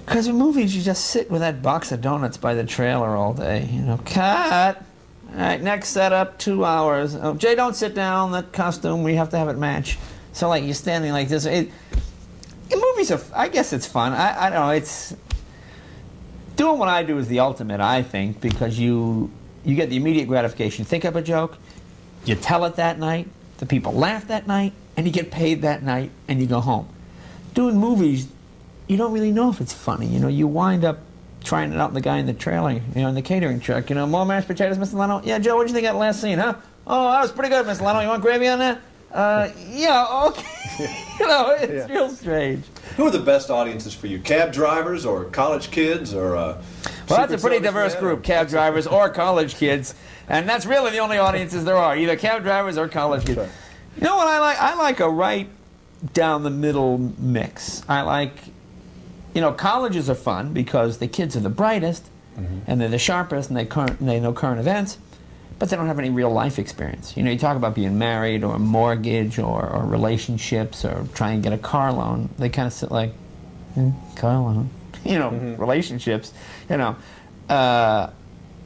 because 0.07 0.29
in 0.29 0.37
movies, 0.37 0.77
you 0.77 0.83
just 0.83 1.07
sit 1.07 1.33
with 1.33 1.41
that 1.41 1.63
box 1.63 1.91
of 1.91 2.01
donuts 2.01 2.37
by 2.37 2.55
the 2.55 2.63
trailer 2.63 3.17
all 3.17 3.35
day. 3.35 3.69
You 3.73 3.81
know, 3.81 3.99
cut. 4.05 4.85
All 5.33 5.39
right, 5.39 5.63
next 5.63 5.89
setup, 5.89 6.39
two 6.39 6.65
hours. 6.65 7.15
Oh, 7.15 7.35
Jay, 7.35 7.55
don't 7.55 7.75
sit 7.75 7.95
down. 7.95 8.33
That 8.33 8.53
costume, 8.53 9.03
we 9.03 9.15
have 9.15 9.31
to 9.31 9.39
have 9.39 9.49
it 9.49 9.57
match. 9.57 9.99
So, 10.35 10.49
like, 10.49 10.65
you're 10.65 10.75
standing 10.75 11.13
like 11.13 11.29
this. 11.29 11.47
It, 11.47 11.71
in 12.71 12.81
movies, 12.81 13.11
are, 13.11 13.21
I 13.35 13.49
guess 13.49 13.73
it's 13.73 13.87
fun. 13.87 14.13
I, 14.13 14.47
I 14.47 14.51
don't 14.51 14.61
know. 14.61 14.71
It's 14.71 15.17
doing 16.57 16.79
what 16.79 16.89
I 16.89 17.03
do 17.03 17.17
is 17.17 17.29
the 17.29 17.41
ultimate, 17.41 17.81
I 17.81 18.03
think, 18.03 18.41
because 18.41 18.79
you 18.79 19.31
you 19.65 19.75
get 19.75 19.91
the 19.91 19.97
immediate 19.97 20.27
gratification. 20.27 20.85
Think 20.85 21.05
up 21.05 21.15
a 21.15 21.23
joke, 21.23 21.57
you 22.25 22.35
tell 22.35 22.65
it 22.65 22.77
that 22.77 22.99
night, 22.99 23.29
the 23.59 23.67
people 23.67 23.93
laugh 23.93 24.27
that 24.29 24.47
night, 24.47 24.73
and 24.97 25.07
you 25.07 25.13
get 25.13 25.31
paid 25.31 25.63
that 25.63 25.83
night, 25.83 26.11
and 26.29 26.41
you 26.41 26.47
go 26.47 26.61
home. 26.61 26.89
Doing 27.55 27.77
movies, 27.79 28.29
you 28.87 28.97
don't 28.97 29.13
really 29.13 29.33
know 29.33 29.49
if 29.51 29.61
it's 29.61 29.73
funny. 29.73 30.07
You 30.07 30.19
know, 30.19 30.29
you 30.29 30.47
wind 30.47 30.85
up 30.85 30.99
trying 31.43 31.73
it 31.73 31.79
out 31.79 31.93
the 31.95 32.01
guy 32.01 32.19
in 32.19 32.27
the 32.27 32.33
trailer, 32.33 32.73
you 32.73 32.81
know, 33.03 33.09
in 33.09 33.15
the 33.15 33.23
catering 33.23 33.61
truck. 33.61 33.89
You 33.91 33.95
know, 33.97 34.07
more 34.07 34.25
mashed 34.27 34.47
potatoes, 34.49 34.79
Mr. 34.79 34.95
Leno? 34.95 35.21
Yeah, 35.25 35.39
Joe, 35.39 35.57
what'd 35.57 35.71
you 35.71 35.75
think 35.75 35.87
of 35.87 35.95
that 35.95 35.99
last 35.99 36.21
scene, 36.21 36.39
huh? 36.39 36.55
Oh, 36.87 37.11
that 37.13 37.23
was 37.23 37.33
pretty 37.33 37.51
good, 37.51 37.67
Mr. 37.67 37.83
Leno. 37.83 38.01
You 38.01 38.09
want 38.09 38.23
gravy 38.23 38.49
on 38.49 38.59
that? 38.61 38.81
Uh, 39.13 39.51
yeah, 39.71 40.25
okay. 40.29 40.47
you 41.21 41.27
know, 41.27 41.51
it's 41.59 41.73
Yeah. 41.91 41.95
real 41.95 42.09
strange. 42.11 42.65
Who 42.97 43.07
are 43.07 43.11
the 43.11 43.19
best 43.19 43.51
audiences 43.51 43.93
for 43.95 44.07
you? 44.07 44.19
Cab 44.19 44.53
drivers 44.53 45.05
or 45.05 45.25
college 45.25 45.71
kids 45.71 46.15
or? 46.15 46.37
Uh, 46.37 46.63
Well, 47.09 47.19
that's 47.27 47.33
a 47.35 47.39
pretty 47.39 47.63
diverse 47.63 47.95
group, 47.95 48.23
cab 48.23 48.49
drivers 48.49 48.87
or 48.87 49.09
college 49.25 49.57
kids. 49.57 49.95
And 50.29 50.49
that's 50.49 50.65
really 50.65 50.91
the 50.93 50.99
only 50.99 51.19
audiences 51.19 51.65
there 51.65 51.77
are, 51.77 51.95
either 51.97 52.17
cab 52.17 52.43
drivers 52.43 52.79
or 52.79 52.89
college 52.89 53.27
kids. 53.27 53.39
right. 53.39 53.49
You 53.97 54.03
know 54.07 54.17
what 54.17 54.29
I 54.29 54.39
like? 54.39 54.59
I 54.61 54.75
like 54.77 55.01
a 55.01 55.09
right 55.11 55.49
down 56.15 56.43
the 56.43 56.51
middle 56.51 56.97
mix. 57.19 57.83
I 57.89 58.01
like, 58.03 58.33
you 59.35 59.41
know, 59.41 59.53
colleges 59.53 60.09
are 60.11 60.15
fun 60.15 60.53
because 60.53 60.99
the 60.99 61.07
kids 61.09 61.37
are 61.37 61.41
the 61.41 61.51
brightest 61.51 62.07
and 62.67 62.81
they're 62.81 62.89
the 62.89 62.99
sharpest 62.99 63.51
and 63.51 63.57
they, 63.59 63.67
current, 63.67 64.01
and 64.01 64.09
they 64.09 64.19
know 64.19 64.33
current 64.33 64.59
events, 64.59 64.97
but 65.59 65.69
they 65.69 65.77
don't 65.77 65.87
have 65.87 65.99
any 65.99 66.09
real 66.11 66.31
life 66.31 66.59
experience. 66.59 67.15
You 67.17 67.23
know, 67.23 67.31
you 67.31 67.39
talk 67.39 67.57
about 67.57 67.75
being 67.75 67.99
married 67.99 68.43
or 68.43 68.55
a 68.55 68.59
mortgage 68.59 69.39
or, 69.39 69.69
or 69.69 69.85
relationships 69.85 70.85
or 70.85 71.07
trying 71.15 71.43
to 71.43 71.49
get 71.51 71.53
a 71.57 71.61
car 71.61 71.93
loan. 71.93 72.31
They 72.39 72.49
kind 72.49 72.67
of 72.67 72.73
sit 72.73 72.91
like, 72.91 73.13
"Hmm, 73.75 73.91
car 74.17 74.39
loan. 74.39 74.71
You 75.05 75.19
know, 75.19 75.31
relationships. 75.59 76.33
You 76.71 76.77
know, 76.77 76.97
uh, 77.49 78.11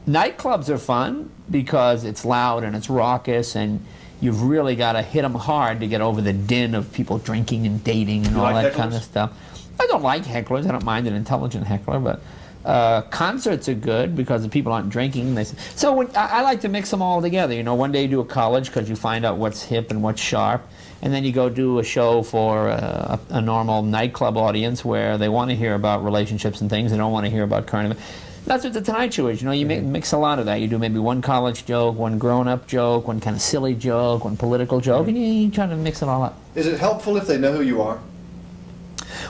nightclubs 0.07 0.69
are 0.69 0.77
fun 0.77 1.29
because 1.49 2.03
it's 2.03 2.23
loud 2.23 2.63
and 2.63 2.75
it's 2.75 2.89
raucous 2.89 3.55
and 3.55 3.83
you've 4.21 4.43
really 4.43 4.75
got 4.75 4.93
to 4.93 5.01
hit 5.01 5.23
them 5.23 5.33
hard 5.35 5.79
to 5.81 5.87
get 5.87 6.01
over 6.01 6.21
the 6.21 6.33
din 6.33 6.75
of 6.75 6.91
people 6.93 7.17
drinking 7.17 7.65
and 7.65 7.83
dating 7.83 8.25
and 8.25 8.35
You 8.35 8.41
all 8.41 8.51
like 8.53 8.63
that 8.65 8.73
kind 8.73 8.93
of 8.93 9.03
stuff. 9.03 9.31
I 9.79 9.87
don't 9.87 10.03
like 10.03 10.23
hecklers. 10.23 10.67
I 10.67 10.71
don't 10.71 10.83
mind 10.83 11.07
an 11.07 11.13
intelligent 11.13 11.65
heckler, 11.65 11.99
but 11.99 12.21
uh, 12.65 13.01
concerts 13.03 13.69
are 13.69 13.73
good 13.73 14.15
because 14.15 14.43
the 14.43 14.49
people 14.49 14.73
aren't 14.73 14.89
drinking. 14.89 15.35
They, 15.35 15.45
so 15.45 15.93
when, 15.93 16.15
I, 16.15 16.39
I 16.39 16.41
like 16.41 16.61
to 16.61 16.69
mix 16.69 16.91
them 16.91 17.01
all 17.01 17.21
together. 17.21 17.53
You 17.53 17.63
know, 17.63 17.75
one 17.75 17.91
day 17.91 18.01
you 18.03 18.07
do 18.07 18.19
a 18.19 18.25
college 18.25 18.67
because 18.67 18.89
you 18.89 18.95
find 18.95 19.23
out 19.25 19.37
what's 19.37 19.63
hip 19.63 19.91
and 19.91 20.03
what's 20.03 20.21
sharp, 20.21 20.67
and 21.01 21.13
then 21.13 21.23
you 21.23 21.31
go 21.31 21.49
do 21.49 21.79
a 21.79 21.83
show 21.83 22.23
for 22.23 22.69
uh, 22.69 23.17
a, 23.29 23.35
a 23.35 23.41
normal 23.41 23.83
nightclub 23.83 24.35
audience 24.35 24.83
where 24.83 25.17
they 25.17 25.29
want 25.29 25.49
to 25.51 25.55
hear 25.55 25.75
about 25.75 26.03
relationships 26.03 26.59
and 26.61 26.69
things. 26.69 26.91
They 26.91 26.97
don't 26.97 27.11
want 27.11 27.25
to 27.25 27.31
hear 27.31 27.43
about 27.43 27.67
current 27.67 27.91
events. 27.91 28.11
That's 28.45 28.63
what 28.63 28.71
the 28.71 28.81
Tonight 28.81 29.13
Show 29.13 29.27
is. 29.27 29.41
You 29.41 29.45
know, 29.47 29.51
you 29.51 29.65
mi- 29.65 29.81
mix 29.81 30.13
a 30.13 30.17
lot 30.17 30.39
of 30.39 30.45
that. 30.45 30.61
You 30.61 30.69
do 30.69 30.77
maybe 30.77 30.99
one 30.99 31.21
college 31.21 31.65
joke, 31.65 31.97
one 31.97 32.17
grown-up 32.17 32.65
joke, 32.65 33.05
one 33.05 33.19
kind 33.19 33.35
of 33.35 33.41
silly 33.41 33.75
joke, 33.75 34.23
one 34.23 34.37
political 34.37 34.79
joke, 34.79 35.09
and 35.09 35.17
you, 35.17 35.25
you 35.25 35.51
try 35.51 35.67
to 35.67 35.75
mix 35.75 36.01
it 36.01 36.07
all 36.07 36.23
up. 36.23 36.39
Is 36.55 36.65
it 36.65 36.79
helpful 36.79 37.17
if 37.17 37.27
they 37.27 37.37
know 37.37 37.51
who 37.51 37.61
you 37.61 37.81
are? 37.81 37.99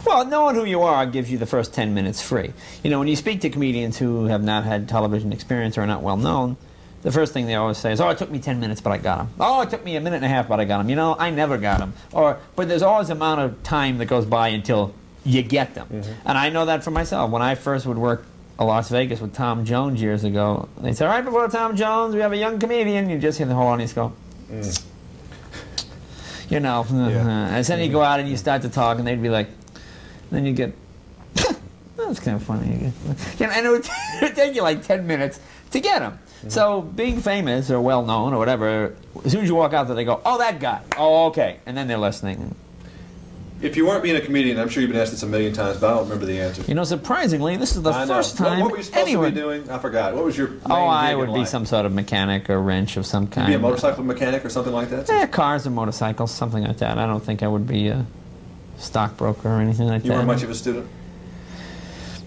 Well, 0.07 0.25
knowing 0.25 0.55
who 0.55 0.63
you 0.63 0.83
are 0.83 1.05
gives 1.05 1.29
you 1.29 1.37
the 1.37 1.45
first 1.45 1.73
10 1.73 1.93
minutes 1.93 2.21
free. 2.21 2.53
You 2.81 2.89
know, 2.89 2.97
when 2.97 3.09
you 3.09 3.17
speak 3.17 3.41
to 3.41 3.49
comedians 3.49 3.97
who 3.97 4.27
have 4.27 4.41
not 4.41 4.63
had 4.63 4.87
television 4.87 5.33
experience 5.33 5.77
or 5.77 5.81
are 5.81 5.85
not 5.85 6.01
well 6.01 6.15
known, 6.15 6.55
the 7.01 7.11
first 7.11 7.33
thing 7.33 7.45
they 7.45 7.55
always 7.55 7.77
say 7.77 7.91
is, 7.91 7.99
oh, 7.99 8.07
it 8.07 8.17
took 8.17 8.31
me 8.31 8.39
10 8.39 8.61
minutes, 8.61 8.79
but 8.79 8.91
I 8.91 8.99
got 8.99 9.19
him. 9.19 9.29
Oh, 9.37 9.59
it 9.63 9.69
took 9.69 9.83
me 9.83 9.97
a 9.97 9.99
minute 9.99 10.15
and 10.15 10.25
a 10.25 10.29
half, 10.29 10.47
but 10.47 10.61
I 10.61 10.65
got 10.65 10.79
him. 10.79 10.89
You 10.89 10.95
know, 10.95 11.13
I 11.19 11.29
never 11.29 11.57
got 11.57 11.81
him. 11.81 11.91
Or, 12.13 12.39
but 12.55 12.69
there's 12.69 12.83
always 12.83 13.09
an 13.09 13.17
amount 13.17 13.41
of 13.41 13.61
time 13.63 13.97
that 13.97 14.05
goes 14.05 14.25
by 14.25 14.47
until 14.47 14.93
you 15.25 15.41
get 15.43 15.75
them. 15.75 15.89
Mm-hmm. 15.89 16.11
And 16.25 16.37
I 16.37 16.51
know 16.51 16.65
that 16.67 16.85
for 16.85 16.91
myself. 16.91 17.29
When 17.29 17.41
I 17.41 17.55
first 17.55 17.85
would 17.85 17.97
work 17.97 18.25
a 18.57 18.63
Las 18.63 18.87
Vegas 18.87 19.19
with 19.19 19.33
Tom 19.33 19.65
Jones 19.65 20.01
years 20.01 20.23
ago, 20.23 20.69
they 20.79 20.93
said, 20.93 21.07
right 21.07 21.23
before 21.23 21.49
Tom 21.49 21.75
Jones, 21.75 22.15
we 22.15 22.21
have 22.21 22.31
a 22.31 22.37
young 22.37 22.59
comedian. 22.59 23.09
You 23.09 23.19
just 23.19 23.39
hear 23.39 23.47
the 23.47 23.55
whole 23.55 23.67
audience 23.67 23.91
go, 23.91 24.13
mm. 24.49 24.85
you 26.49 26.61
know, 26.61 26.85
and 26.89 27.65
then 27.65 27.79
you 27.81 27.91
go 27.91 28.01
out 28.01 28.21
and 28.21 28.29
you 28.29 28.37
start 28.37 28.61
to 28.61 28.69
talk, 28.69 28.99
and 28.99 29.05
they'd 29.05 29.21
be 29.21 29.29
like, 29.29 29.49
then 30.31 30.45
you 30.45 30.53
get, 30.53 30.73
that's 31.95 32.19
kind 32.19 32.35
of 32.35 32.43
funny. 32.43 32.91
You 33.37 33.47
know, 33.47 33.51
and 33.53 33.65
it 33.65 33.69
would, 33.69 33.85
it 34.15 34.21
would 34.21 34.35
take 34.35 34.55
you 34.55 34.61
like 34.61 34.83
10 34.83 35.07
minutes 35.07 35.39
to 35.71 35.79
get 35.79 35.99
them. 35.99 36.19
So 36.49 36.81
being 36.81 37.19
famous 37.19 37.71
or 37.71 37.81
well 37.81 38.05
known 38.05 38.33
or 38.33 38.37
whatever, 38.37 38.95
as 39.25 39.31
soon 39.31 39.41
as 39.41 39.49
you 39.49 39.55
walk 39.55 39.73
out 39.73 39.87
there, 39.87 39.95
they 39.95 40.05
go, 40.05 40.21
oh, 40.23 40.37
that 40.37 40.59
guy. 40.59 40.81
Oh, 40.97 41.25
okay. 41.27 41.57
And 41.65 41.75
then 41.75 41.87
they're 41.87 41.97
listening. 41.97 42.55
If 43.59 43.75
you 43.75 43.87
weren't 43.87 44.03
being 44.03 44.15
a 44.15 44.21
comedian, 44.21 44.59
I'm 44.59 44.69
sure 44.69 44.81
you've 44.81 44.91
been 44.91 45.01
asked 45.01 45.11
this 45.11 45.23
a 45.23 45.27
million 45.27 45.51
times, 45.51 45.79
but 45.79 45.89
I 45.89 45.95
don't 45.95 46.03
remember 46.03 46.27
the 46.27 46.39
answer. 46.39 46.61
You 46.67 46.75
know, 46.75 46.83
surprisingly, 46.83 47.57
this 47.57 47.75
is 47.75 47.81
the 47.81 47.89
I 47.91 48.05
first 48.05 48.39
What- 48.39 48.47
time 48.49 48.59
What, 48.59 48.71
were 48.71 48.77
you 48.77 48.83
supposed 48.83 49.07
anyone. 49.07 49.25
to 49.25 49.31
be 49.31 49.41
doing? 49.41 49.69
I 49.71 49.79
forgot. 49.79 50.13
What 50.13 50.25
was 50.25 50.37
your 50.37 50.49
main 50.49 50.61
oh, 50.69 50.85
I 50.85 51.15
would 51.15 51.33
be 51.33 51.39
life? 51.39 51.47
some 51.47 51.65
sort 51.65 51.87
of 51.87 51.91
mechanic 51.91 52.51
or 52.51 52.61
wrench 52.61 52.97
of 52.97 53.07
some 53.07 53.25
kind. 53.25 53.47
Be 53.47 53.55
a 53.55 53.59
motorcycle 53.59 54.03
mechanic 54.03 54.45
or 54.45 54.49
something 54.49 54.73
like 54.73 54.91
that? 54.91 55.09
Eh, 55.09 55.25
cars 55.25 55.65
or 55.65 55.71
motorcycles, 55.71 56.31
something 56.31 56.63
like 56.63 56.77
that. 56.77 56.99
I 56.99 57.07
don't 57.07 57.23
think 57.23 57.41
I 57.41 57.47
would 57.47 57.65
be 57.65 57.87
a 57.87 58.05
stockbroker 58.77 59.49
or 59.49 59.61
anything 59.61 59.87
like 59.87 60.03
You 60.03 60.09
that. 60.09 60.13
You 60.13 60.13
weren't 60.19 60.27
much 60.27 60.43
of 60.43 60.49
a 60.49 60.55
student? 60.55 60.87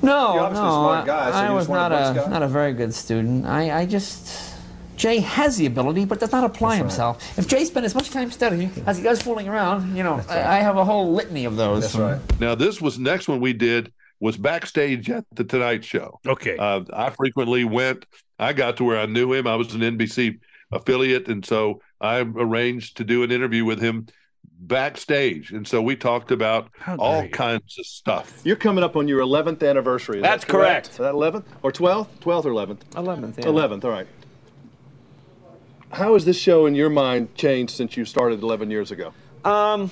No, 0.03 0.35
You're 0.35 0.51
no, 0.51 0.51
a 0.51 0.53
smart 0.55 1.07
guy, 1.07 1.31
so 1.31 1.37
I 1.37 1.49
you 1.49 1.55
was 1.55 1.67
just 1.67 1.71
not 1.71 1.93
one 1.93 2.01
a 2.01 2.15
Scott? 2.15 2.31
not 2.31 2.43
a 2.43 2.49
very 2.49 2.73
good 2.73 2.95
student. 2.95 3.47
I, 3.47 3.81
I 3.81 3.87
just 3.87 4.55
Jay 4.97 5.19
has 5.21 5.57
the 5.57 5.67
ability, 5.67 6.05
but 6.07 6.21
does 6.21 6.33
not 6.33 6.45
apply 6.45 6.77
That's 6.79 6.99
right. 6.99 7.17
himself. 7.17 7.39
If 7.39 7.47
Jay 7.49 7.65
spent 7.65 7.85
as 7.87 7.95
much 7.95 8.11
time 8.11 8.31
studying 8.31 8.71
as 8.87 8.97
he 8.99 9.03
does 9.03 9.21
fooling 9.23 9.49
around, 9.49 9.97
you 9.97 10.03
know, 10.03 10.23
I, 10.29 10.41
I 10.41 10.59
have 10.61 10.77
a 10.77 10.85
whole 10.85 11.13
litany 11.13 11.45
of 11.45 11.57
those. 11.57 11.93
That's 11.93 11.97
right. 11.97 12.41
Now, 12.41 12.55
this 12.55 12.81
was 12.81 12.99
next 12.99 13.29
one 13.29 13.41
we 13.41 13.53
did 13.53 13.93
was 14.21 14.37
backstage 14.37 15.11
at 15.11 15.25
the 15.33 15.45
Tonight 15.45 15.85
Show. 15.85 16.21
Okay. 16.27 16.57
Uh, 16.57 16.83
I 16.93 17.11
frequently 17.11 17.65
went. 17.65 18.05
I 18.39 18.53
got 18.53 18.77
to 18.79 18.85
where 18.85 18.99
I 18.99 19.07
knew 19.07 19.33
him. 19.33 19.47
I 19.47 19.57
was 19.57 19.75
an 19.75 19.81
NBC 19.81 20.39
affiliate, 20.73 21.29
and 21.29 21.45
so 21.45 21.81
I 22.01 22.21
arranged 22.21 22.99
to 22.99 23.05
do 23.05 23.23
an 23.23 23.31
interview 23.31 23.65
with 23.65 23.81
him 23.81 24.07
backstage. 24.61 25.53
And 25.53 25.67
so 25.67 25.81
we 25.81 25.97
talked 25.97 26.31
about 26.31 26.69
all 26.99 27.25
you. 27.25 27.31
kinds 27.31 27.79
of 27.79 27.87
stuff. 27.87 28.41
You're 28.45 28.57
coming 28.57 28.85
up 28.85 28.97
on 28.97 29.09
your 29.09 29.21
11th 29.21 29.69
anniversary. 29.69 30.19
is 30.19 30.23
That's 30.23 30.45
that 30.45 30.51
correct. 30.51 30.87
correct. 30.87 30.91
Is 30.93 30.99
that 30.99 31.15
11th 31.15 31.45
or 31.63 31.73
12th? 31.73 32.09
12th 32.21 32.45
or 32.45 32.51
11th? 32.51 32.79
11th, 32.93 33.39
yeah. 33.39 33.45
11th, 33.45 33.85
all 33.85 33.91
right. 33.91 34.07
How 35.93 36.15
has 36.15 36.25
this 36.25 36.39
show 36.39 36.67
in 36.67 36.75
your 36.75 36.91
mind 36.91 37.35
changed 37.35 37.75
since 37.75 37.97
you 37.97 38.05
started 38.05 38.43
11 38.43 38.71
years 38.71 38.93
ago? 38.93 39.13
Um, 39.45 39.91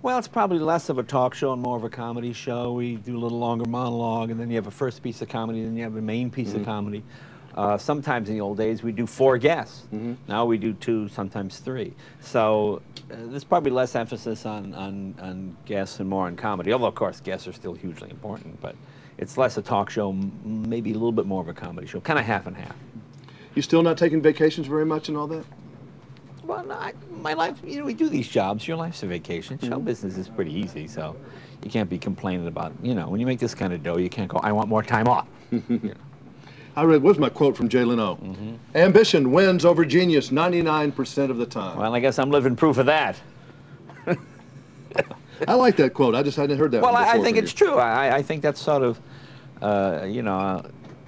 well, 0.00 0.18
it's 0.18 0.28
probably 0.28 0.60
less 0.60 0.88
of 0.88 0.98
a 0.98 1.02
talk 1.02 1.34
show 1.34 1.52
and 1.52 1.60
more 1.60 1.76
of 1.76 1.84
a 1.84 1.90
comedy 1.90 2.32
show. 2.32 2.72
We 2.72 2.96
do 2.96 3.16
a 3.16 3.20
little 3.20 3.38
longer 3.38 3.68
monologue, 3.68 4.30
and 4.30 4.40
then 4.40 4.48
you 4.48 4.56
have 4.56 4.66
a 4.66 4.70
first 4.70 5.02
piece 5.02 5.20
of 5.20 5.28
comedy, 5.28 5.62
then 5.62 5.76
you 5.76 5.82
have 5.82 5.96
a 5.96 6.00
main 6.00 6.30
piece 6.30 6.54
of 6.54 6.64
comedy. 6.64 7.02
Uh, 7.56 7.78
sometimes 7.78 8.28
in 8.28 8.34
the 8.34 8.40
old 8.40 8.58
days 8.58 8.82
we 8.82 8.92
do 8.92 9.06
four 9.06 9.38
guests. 9.38 9.84
Now 10.28 10.44
we 10.44 10.58
do 10.58 10.74
two, 10.74 11.08
sometimes 11.08 11.58
three. 11.58 11.94
So 12.20 12.82
uh, 13.10 13.16
there's 13.26 13.44
probably 13.44 13.70
less 13.70 13.94
emphasis 13.94 14.44
on, 14.44 14.74
on, 14.74 15.14
on 15.20 15.56
guests 15.64 15.98
and 16.00 16.08
more 16.08 16.26
on 16.26 16.36
comedy. 16.36 16.72
Although 16.72 16.86
of 16.86 16.94
course 16.94 17.20
guests 17.20 17.48
are 17.48 17.52
still 17.52 17.74
hugely 17.74 18.10
important, 18.10 18.60
but 18.60 18.76
it's 19.18 19.38
less 19.38 19.56
a 19.56 19.62
talk 19.62 19.88
show, 19.88 20.12
maybe 20.12 20.90
a 20.90 20.94
little 20.94 21.12
bit 21.12 21.24
more 21.26 21.40
of 21.40 21.48
a 21.48 21.54
comedy 21.54 21.86
show, 21.86 22.00
kind 22.00 22.18
of 22.18 22.26
half 22.26 22.46
and 22.46 22.56
half. 22.56 22.76
You 23.54 23.62
still 23.62 23.82
not 23.82 23.96
taking 23.96 24.20
vacations 24.20 24.66
very 24.66 24.84
much 24.84 25.08
and 25.08 25.16
all 25.16 25.26
that? 25.28 25.44
Well, 26.44 26.62
no, 26.64 26.74
I, 26.74 26.92
my 27.10 27.32
life, 27.32 27.58
you 27.64 27.78
know, 27.78 27.86
we 27.86 27.94
do 27.94 28.08
these 28.10 28.28
jobs. 28.28 28.68
Your 28.68 28.76
life's 28.76 29.02
a 29.02 29.06
vacation. 29.06 29.58
Show 29.58 29.66
Mm-hmm. 29.70 29.84
business 29.84 30.16
is 30.18 30.28
pretty 30.28 30.52
easy, 30.52 30.86
so 30.86 31.16
you 31.64 31.70
can't 31.70 31.88
be 31.88 31.98
complaining 31.98 32.46
about, 32.46 32.72
you 32.82 32.94
know, 32.94 33.08
when 33.08 33.18
you 33.18 33.26
make 33.26 33.38
this 33.40 33.54
kind 33.54 33.72
of 33.72 33.82
dough, 33.82 33.96
you 33.96 34.10
can't 34.10 34.28
go, 34.28 34.38
I 34.42 34.52
want 34.52 34.68
more 34.68 34.82
time 34.82 35.08
off. 35.08 35.26
I 36.76 36.82
read, 36.82 37.02
was 37.02 37.18
my 37.18 37.30
quote 37.30 37.56
from 37.56 37.70
Jay 37.70 37.84
Leno? 37.84 38.16
Mm-hmm. 38.16 38.54
Ambition 38.74 39.32
wins 39.32 39.64
over 39.64 39.84
genius 39.86 40.28
99% 40.28 41.30
of 41.30 41.38
the 41.38 41.46
time. 41.46 41.78
Well, 41.78 41.94
I 41.94 42.00
guess 42.00 42.18
I'm 42.18 42.30
living 42.30 42.54
proof 42.54 42.76
of 42.76 42.86
that. 42.86 43.16
I 45.48 45.54
like 45.54 45.76
that 45.76 45.94
quote. 45.94 46.14
I 46.14 46.22
just 46.22 46.36
hadn't 46.36 46.58
heard 46.58 46.70
that 46.72 46.82
Well, 46.82 46.94
I, 46.94 47.18
think 47.22 47.38
it's 47.38 47.58
you. 47.58 47.66
true. 47.68 47.76
I, 47.76 48.16
I 48.16 48.22
think 48.22 48.42
that's 48.42 48.60
sort 48.60 48.82
of, 48.82 49.00
uh, 49.62 50.04
you 50.06 50.22
know, 50.22 50.38
uh, 50.38 50.62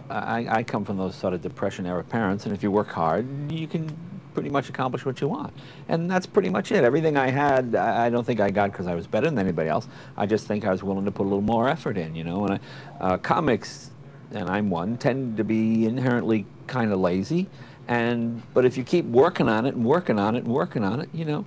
I, 0.09 0.47
I 0.49 0.63
come 0.63 0.87
from 0.87 0.97
those 0.97 1.15
sort 1.15 1.35
of 1.35 1.43
depression 1.43 1.85
era 1.85 2.03
parents, 2.03 2.47
and 2.47 2.55
if 2.55 2.63
you 2.63 2.71
work 2.71 2.89
hard, 2.89 3.53
you 3.53 3.67
can 3.67 3.95
pretty 4.33 4.49
much 4.49 4.71
accomplish 4.71 5.05
what 5.05 5.21
you 5.21 5.29
want. 5.29 5.53
And 5.89 6.11
that's 6.11 6.25
pretty 6.27 6.49
much 6.49 6.73
it. 6.73 6.83
Everything 6.83 7.19
I 7.19 7.29
had, 7.29 7.75
I, 7.75 8.07
I 8.07 8.11
don't 8.11 8.25
think 8.25 8.41
I 8.41 8.51
got 8.51 8.73
because 8.73 8.87
I 8.87 8.95
was 8.95 9.07
better 9.07 9.27
than 9.29 9.39
anybody 9.39 9.69
else. 9.69 9.87
I 10.17 10.25
just 10.25 10.47
think 10.47 10.65
I 10.65 10.71
was 10.71 10.83
willing 10.83 11.05
to 11.05 11.11
put 11.11 11.25
a 11.25 11.29
little 11.29 11.43
more 11.43 11.69
effort 11.69 11.99
in, 11.99 12.15
you 12.15 12.25
know. 12.25 12.47
And 12.47 12.55
I, 12.55 13.05
uh, 13.05 13.19
comics, 13.19 13.91
and 14.33 14.49
I'm 14.49 14.71
one, 14.71 14.97
tend 14.97 15.37
to 15.39 15.45
be 15.45 15.87
inherently 15.87 16.47
kind 16.67 16.93
of 16.93 17.01
lazy. 17.01 17.49
And 17.87 18.43
but 18.53 18.65
if 18.65 18.77
you 18.77 18.85
keep 18.85 19.05
working 19.07 19.49
on 19.49 19.67
it 19.67 19.75
and 19.75 19.85
working 19.85 20.19
on 20.19 20.37
it 20.37 20.45
and 20.45 20.53
working 20.53 20.85
on 20.85 21.01
it, 21.01 21.09
you 21.13 21.25
know, 21.25 21.45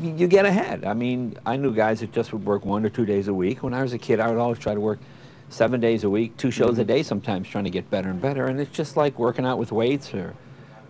you 0.00 0.14
you 0.16 0.26
get 0.26 0.46
ahead. 0.46 0.84
I 0.84 0.94
mean, 0.94 1.36
I 1.44 1.56
knew 1.56 1.74
guys 1.74 2.00
that 2.00 2.12
just 2.12 2.32
would 2.32 2.44
work 2.44 2.64
one 2.64 2.84
or 2.84 2.88
two 2.88 3.04
days 3.04 3.28
a 3.28 3.34
week. 3.34 3.62
When 3.62 3.74
I 3.74 3.82
was 3.82 3.92
a 3.92 3.98
kid, 3.98 4.20
I 4.20 4.28
would 4.28 4.38
always 4.38 4.58
try 4.58 4.74
to 4.74 4.80
work 4.80 4.98
seven 5.50 5.80
days 5.80 6.02
a 6.02 6.10
week, 6.10 6.36
two 6.38 6.50
shows 6.50 6.78
a 6.78 6.80
mm-hmm. 6.80 6.88
day 6.88 7.02
sometimes, 7.02 7.48
trying 7.48 7.64
to 7.64 7.70
get 7.70 7.90
better 7.90 8.08
and 8.08 8.20
better. 8.20 8.46
And 8.46 8.58
it's 8.58 8.74
just 8.74 8.96
like 8.96 9.18
working 9.18 9.44
out 9.44 9.58
with 9.58 9.70
weights 9.70 10.14
or 10.14 10.34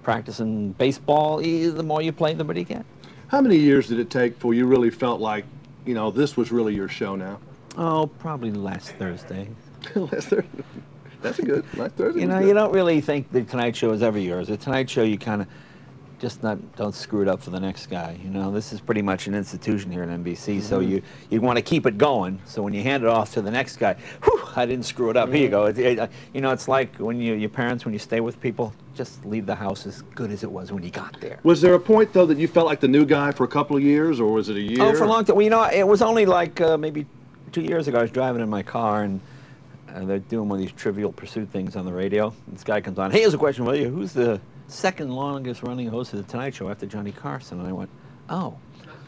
practicing 0.04 0.72
baseball. 0.72 1.38
The 1.38 1.82
more 1.82 2.00
you 2.00 2.12
play, 2.12 2.34
the 2.34 2.44
better 2.44 2.60
you 2.60 2.64
get. 2.64 2.86
How 3.26 3.40
many 3.40 3.56
years 3.56 3.88
did 3.88 3.98
it 3.98 4.10
take 4.10 4.34
before 4.34 4.54
you 4.54 4.66
really 4.66 4.90
felt 4.90 5.20
like, 5.20 5.44
you 5.84 5.94
know, 5.94 6.10
this 6.10 6.36
was 6.36 6.52
really 6.52 6.74
your 6.74 6.88
show 6.88 7.16
now? 7.16 7.40
Oh, 7.76 8.06
probably 8.18 8.52
last 8.52 8.90
Thursday. 8.90 9.48
Last 9.94 10.28
Thursday. 10.28 10.48
That's 11.20 11.38
a 11.38 11.42
good. 11.42 11.64
Last 11.78 11.94
Thursday. 11.94 12.20
You 12.20 12.26
know, 12.26 12.40
you 12.40 12.52
don't 12.54 12.72
really 12.72 13.00
think 13.00 13.30
the 13.32 13.42
Tonight 13.42 13.76
Show 13.76 13.92
is 13.92 14.02
ever 14.02 14.18
yours. 14.18 14.48
The 14.48 14.56
Tonight 14.56 14.90
Show, 14.90 15.02
you 15.04 15.18
kind 15.18 15.42
of 15.42 15.48
just 16.18 16.42
not 16.42 16.58
don't 16.76 16.94
screw 16.94 17.20
it 17.22 17.28
up 17.28 17.42
for 17.42 17.50
the 17.50 17.58
next 17.60 17.86
guy. 17.86 18.16
You 18.22 18.30
know, 18.30 18.52
this 18.52 18.72
is 18.72 18.80
pretty 18.80 19.02
much 19.02 19.26
an 19.26 19.34
institution 19.34 19.90
here 19.90 20.02
at 20.04 20.08
NBC, 20.08 20.62
so 20.62 20.80
Mm-hmm. 20.80 20.90
you 20.92 21.02
you 21.30 21.40
want 21.40 21.56
to 21.58 21.62
keep 21.62 21.86
it 21.86 21.98
going. 21.98 22.40
So 22.44 22.62
when 22.62 22.72
you 22.74 22.82
hand 22.82 23.02
it 23.02 23.08
off 23.08 23.32
to 23.34 23.42
the 23.42 23.50
next 23.50 23.76
guy, 23.76 23.94
whew, 24.24 24.40
I 24.56 24.66
didn't 24.66 24.84
screw 24.84 25.10
it 25.10 25.16
up. 25.16 25.28
Here 25.30 25.42
you 25.42 25.48
go. 25.48 25.66
It, 25.66 25.78
it, 25.78 25.98
uh, 25.98 26.06
you 26.32 26.40
know, 26.40 26.50
it's 26.50 26.68
like 26.68 26.96
when 26.96 27.20
you 27.20 27.34
your 27.34 27.50
parents 27.50 27.84
when 27.84 27.92
you 27.92 27.98
stay 28.00 28.20
with 28.20 28.40
people, 28.40 28.72
just 28.94 29.24
leave 29.24 29.46
the 29.46 29.54
house 29.54 29.86
as 29.86 30.02
good 30.14 30.30
as 30.30 30.42
it 30.44 30.50
was 30.50 30.70
when 30.72 30.82
you 30.82 30.90
got 30.90 31.20
there. 31.20 31.38
Was 31.44 31.60
there 31.60 31.74
a 31.74 31.80
point 31.80 32.12
though 32.12 32.26
that 32.26 32.38
you 32.38 32.46
felt 32.48 32.66
like 32.66 32.80
the 32.80 32.88
new 32.88 33.04
guy 33.04 33.30
for 33.32 33.44
a 33.44 33.48
couple 33.48 33.76
of 33.76 33.82
years, 33.82 34.20
or 34.20 34.32
was 34.32 34.48
it 34.48 34.56
a 34.56 34.60
year? 34.60 34.80
Oh, 34.82 34.94
for 34.94 35.04
a 35.04 35.08
long 35.08 35.24
time. 35.24 35.36
Well, 35.36 35.42
you 35.44 35.50
know, 35.50 35.64
it 35.64 35.86
was 35.86 36.02
only 36.02 36.24
like 36.26 36.60
uh, 36.60 36.76
maybe 36.76 37.04
two 37.52 37.62
years 37.62 37.88
ago. 37.88 37.98
I 37.98 38.02
was 38.02 38.10
driving 38.12 38.42
in 38.42 38.48
my 38.48 38.62
car 38.62 39.02
and 39.02 39.20
uh, 39.94 40.04
they're 40.04 40.18
doing 40.18 40.48
one 40.48 40.58
of 40.58 40.64
these 40.64 40.72
Trivial 40.72 41.12
Pursuit 41.12 41.48
things 41.50 41.76
on 41.76 41.84
the 41.84 41.92
radio. 41.92 42.34
This 42.48 42.64
guy 42.64 42.80
comes 42.80 42.98
on. 42.98 43.10
Hey, 43.10 43.20
here's 43.20 43.34
a 43.34 43.38
question 43.38 43.64
for 43.64 43.74
you. 43.74 43.88
Who's 43.88 44.12
the 44.12 44.40
second 44.68 45.10
longest 45.10 45.62
running 45.62 45.88
host 45.88 46.12
of 46.12 46.24
the 46.24 46.30
Tonight 46.30 46.54
Show 46.54 46.70
after 46.70 46.86
Johnny 46.86 47.12
Carson? 47.12 47.60
And 47.60 47.68
I 47.68 47.72
went, 47.72 47.90
oh. 48.28 48.56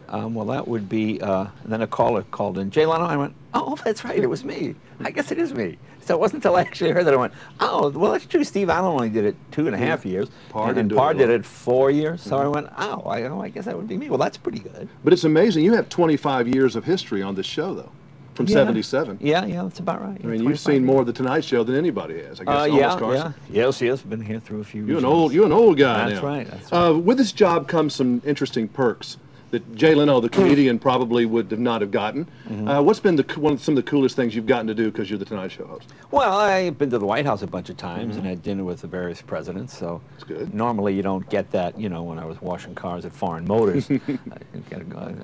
Um, 0.08 0.34
well, 0.34 0.46
that 0.46 0.68
would 0.68 0.88
be. 0.88 1.20
Uh, 1.20 1.46
and 1.62 1.72
then 1.72 1.80
a 1.80 1.86
caller 1.86 2.22
called 2.30 2.58
in. 2.58 2.70
Jay 2.70 2.84
Leno. 2.84 3.04
I 3.04 3.16
went, 3.16 3.34
oh, 3.54 3.76
that's 3.84 4.04
right. 4.04 4.18
It 4.18 4.28
was 4.28 4.44
me. 4.44 4.74
I 5.00 5.10
guess 5.10 5.32
it 5.32 5.38
is 5.38 5.54
me. 5.54 5.78
So 6.04 6.14
it 6.14 6.20
wasn't 6.20 6.44
until 6.44 6.56
I 6.56 6.60
actually 6.60 6.90
heard 6.90 7.06
that 7.06 7.14
I 7.14 7.16
went, 7.16 7.32
oh, 7.60 7.88
well, 7.88 8.12
that's 8.12 8.26
true. 8.26 8.44
Steve 8.44 8.68
Allen 8.68 8.92
only 8.92 9.08
did 9.08 9.24
it 9.24 9.36
two 9.50 9.66
and 9.66 9.74
a 9.74 9.78
half 9.78 10.04
years. 10.04 10.28
Paar 10.50 10.70
and 10.70 10.92
it 10.92 10.94
Paar 10.94 11.14
did 11.14 11.30
it 11.30 11.46
four 11.46 11.90
years. 11.90 12.20
So 12.20 12.36
I 12.36 12.46
went, 12.46 12.68
oh, 12.76 13.00
I, 13.02 13.22
oh, 13.22 13.40
I 13.40 13.48
guess 13.48 13.64
that 13.64 13.76
would 13.76 13.88
be 13.88 13.96
me. 13.96 14.10
Well, 14.10 14.18
that's 14.18 14.36
pretty 14.36 14.58
good. 14.58 14.88
But 15.02 15.14
it's 15.14 15.24
amazing. 15.24 15.64
You 15.64 15.72
have 15.72 15.88
25 15.88 16.48
years 16.48 16.76
of 16.76 16.84
history 16.84 17.22
on 17.22 17.34
this 17.34 17.46
show, 17.46 17.72
though, 17.72 17.90
from 18.34 18.46
Yeah. 18.46 18.54
77. 18.54 19.18
Yeah, 19.20 19.44
yeah, 19.46 19.62
that's 19.62 19.78
about 19.78 20.02
right. 20.02 20.20
I 20.22 20.26
mean, 20.26 20.42
you've 20.42 20.58
seen 20.60 20.84
more 20.84 21.00
of 21.00 21.06
the 21.06 21.12
Tonight 21.12 21.44
Show 21.44 21.62
than 21.64 21.76
anybody 21.76 22.22
has. 22.22 22.40
I 22.40 22.44
guess. 22.44 22.60
Uh, 22.62 22.64
yeah, 22.76 22.98
Carson. 22.98 23.34
yeah. 23.50 23.62
Yes, 23.66 23.80
yes. 23.80 24.02
Been 24.02 24.20
here 24.20 24.40
through 24.40 24.60
a 24.60 24.64
few. 24.64 24.84
You're 24.84 24.98
an 24.98 25.04
old, 25.04 25.32
you're 25.32 25.46
an 25.46 25.52
old 25.52 25.78
guy 25.78 26.10
That's 26.10 26.22
now. 26.22 26.28
right, 26.28 26.46
that's 26.50 26.72
Uh, 26.72 26.98
with 27.02 27.18
this 27.18 27.32
job 27.32 27.68
comes 27.68 27.94
some 27.94 28.20
interesting 28.24 28.68
perks 28.68 29.16
that 29.50 29.76
Jay 29.76 29.94
Leno, 29.94 30.20
the 30.20 30.28
comedian, 30.28 30.80
probably 30.80 31.26
would 31.26 31.48
have 31.52 31.60
not 31.60 31.80
have 31.80 31.92
gotten. 31.92 32.24
Mm-hmm. 32.48 32.66
Uh, 32.66 32.82
what's 32.82 32.98
been 32.98 33.14
the 33.14 33.22
one 33.38 33.52
of 33.52 33.62
some 33.62 33.76
of 33.78 33.84
the 33.84 33.88
coolest 33.88 34.16
things 34.16 34.34
you've 34.34 34.46
gotten 34.48 34.66
to 34.66 34.74
do 34.74 34.90
because 34.90 35.08
you're 35.08 35.18
the 35.18 35.24
Tonight 35.24 35.52
Show 35.52 35.64
host? 35.66 35.92
Well, 36.10 36.36
I've 36.38 36.76
been 36.76 36.90
to 36.90 36.98
the 36.98 37.06
White 37.06 37.24
House 37.24 37.42
a 37.42 37.46
bunch 37.46 37.70
of 37.70 37.76
times 37.76 38.16
and 38.16 38.26
had 38.26 38.42
dinner 38.42 38.64
with 38.64 38.80
the 38.80 38.88
various 38.88 39.22
presidents. 39.22 39.76
So. 39.78 40.00
That's 40.12 40.24
good. 40.24 40.52
normally 40.54 40.94
you 40.94 41.02
don't 41.02 41.28
get 41.30 41.52
that. 41.52 41.78
You 41.78 41.88
know, 41.88 42.02
when 42.02 42.18
I 42.18 42.24
was 42.24 42.42
washing 42.42 42.74
cars 42.74 43.04
at 43.04 43.12
Foreign 43.12 43.46
Motors, 43.46 43.88
I. 43.92 43.98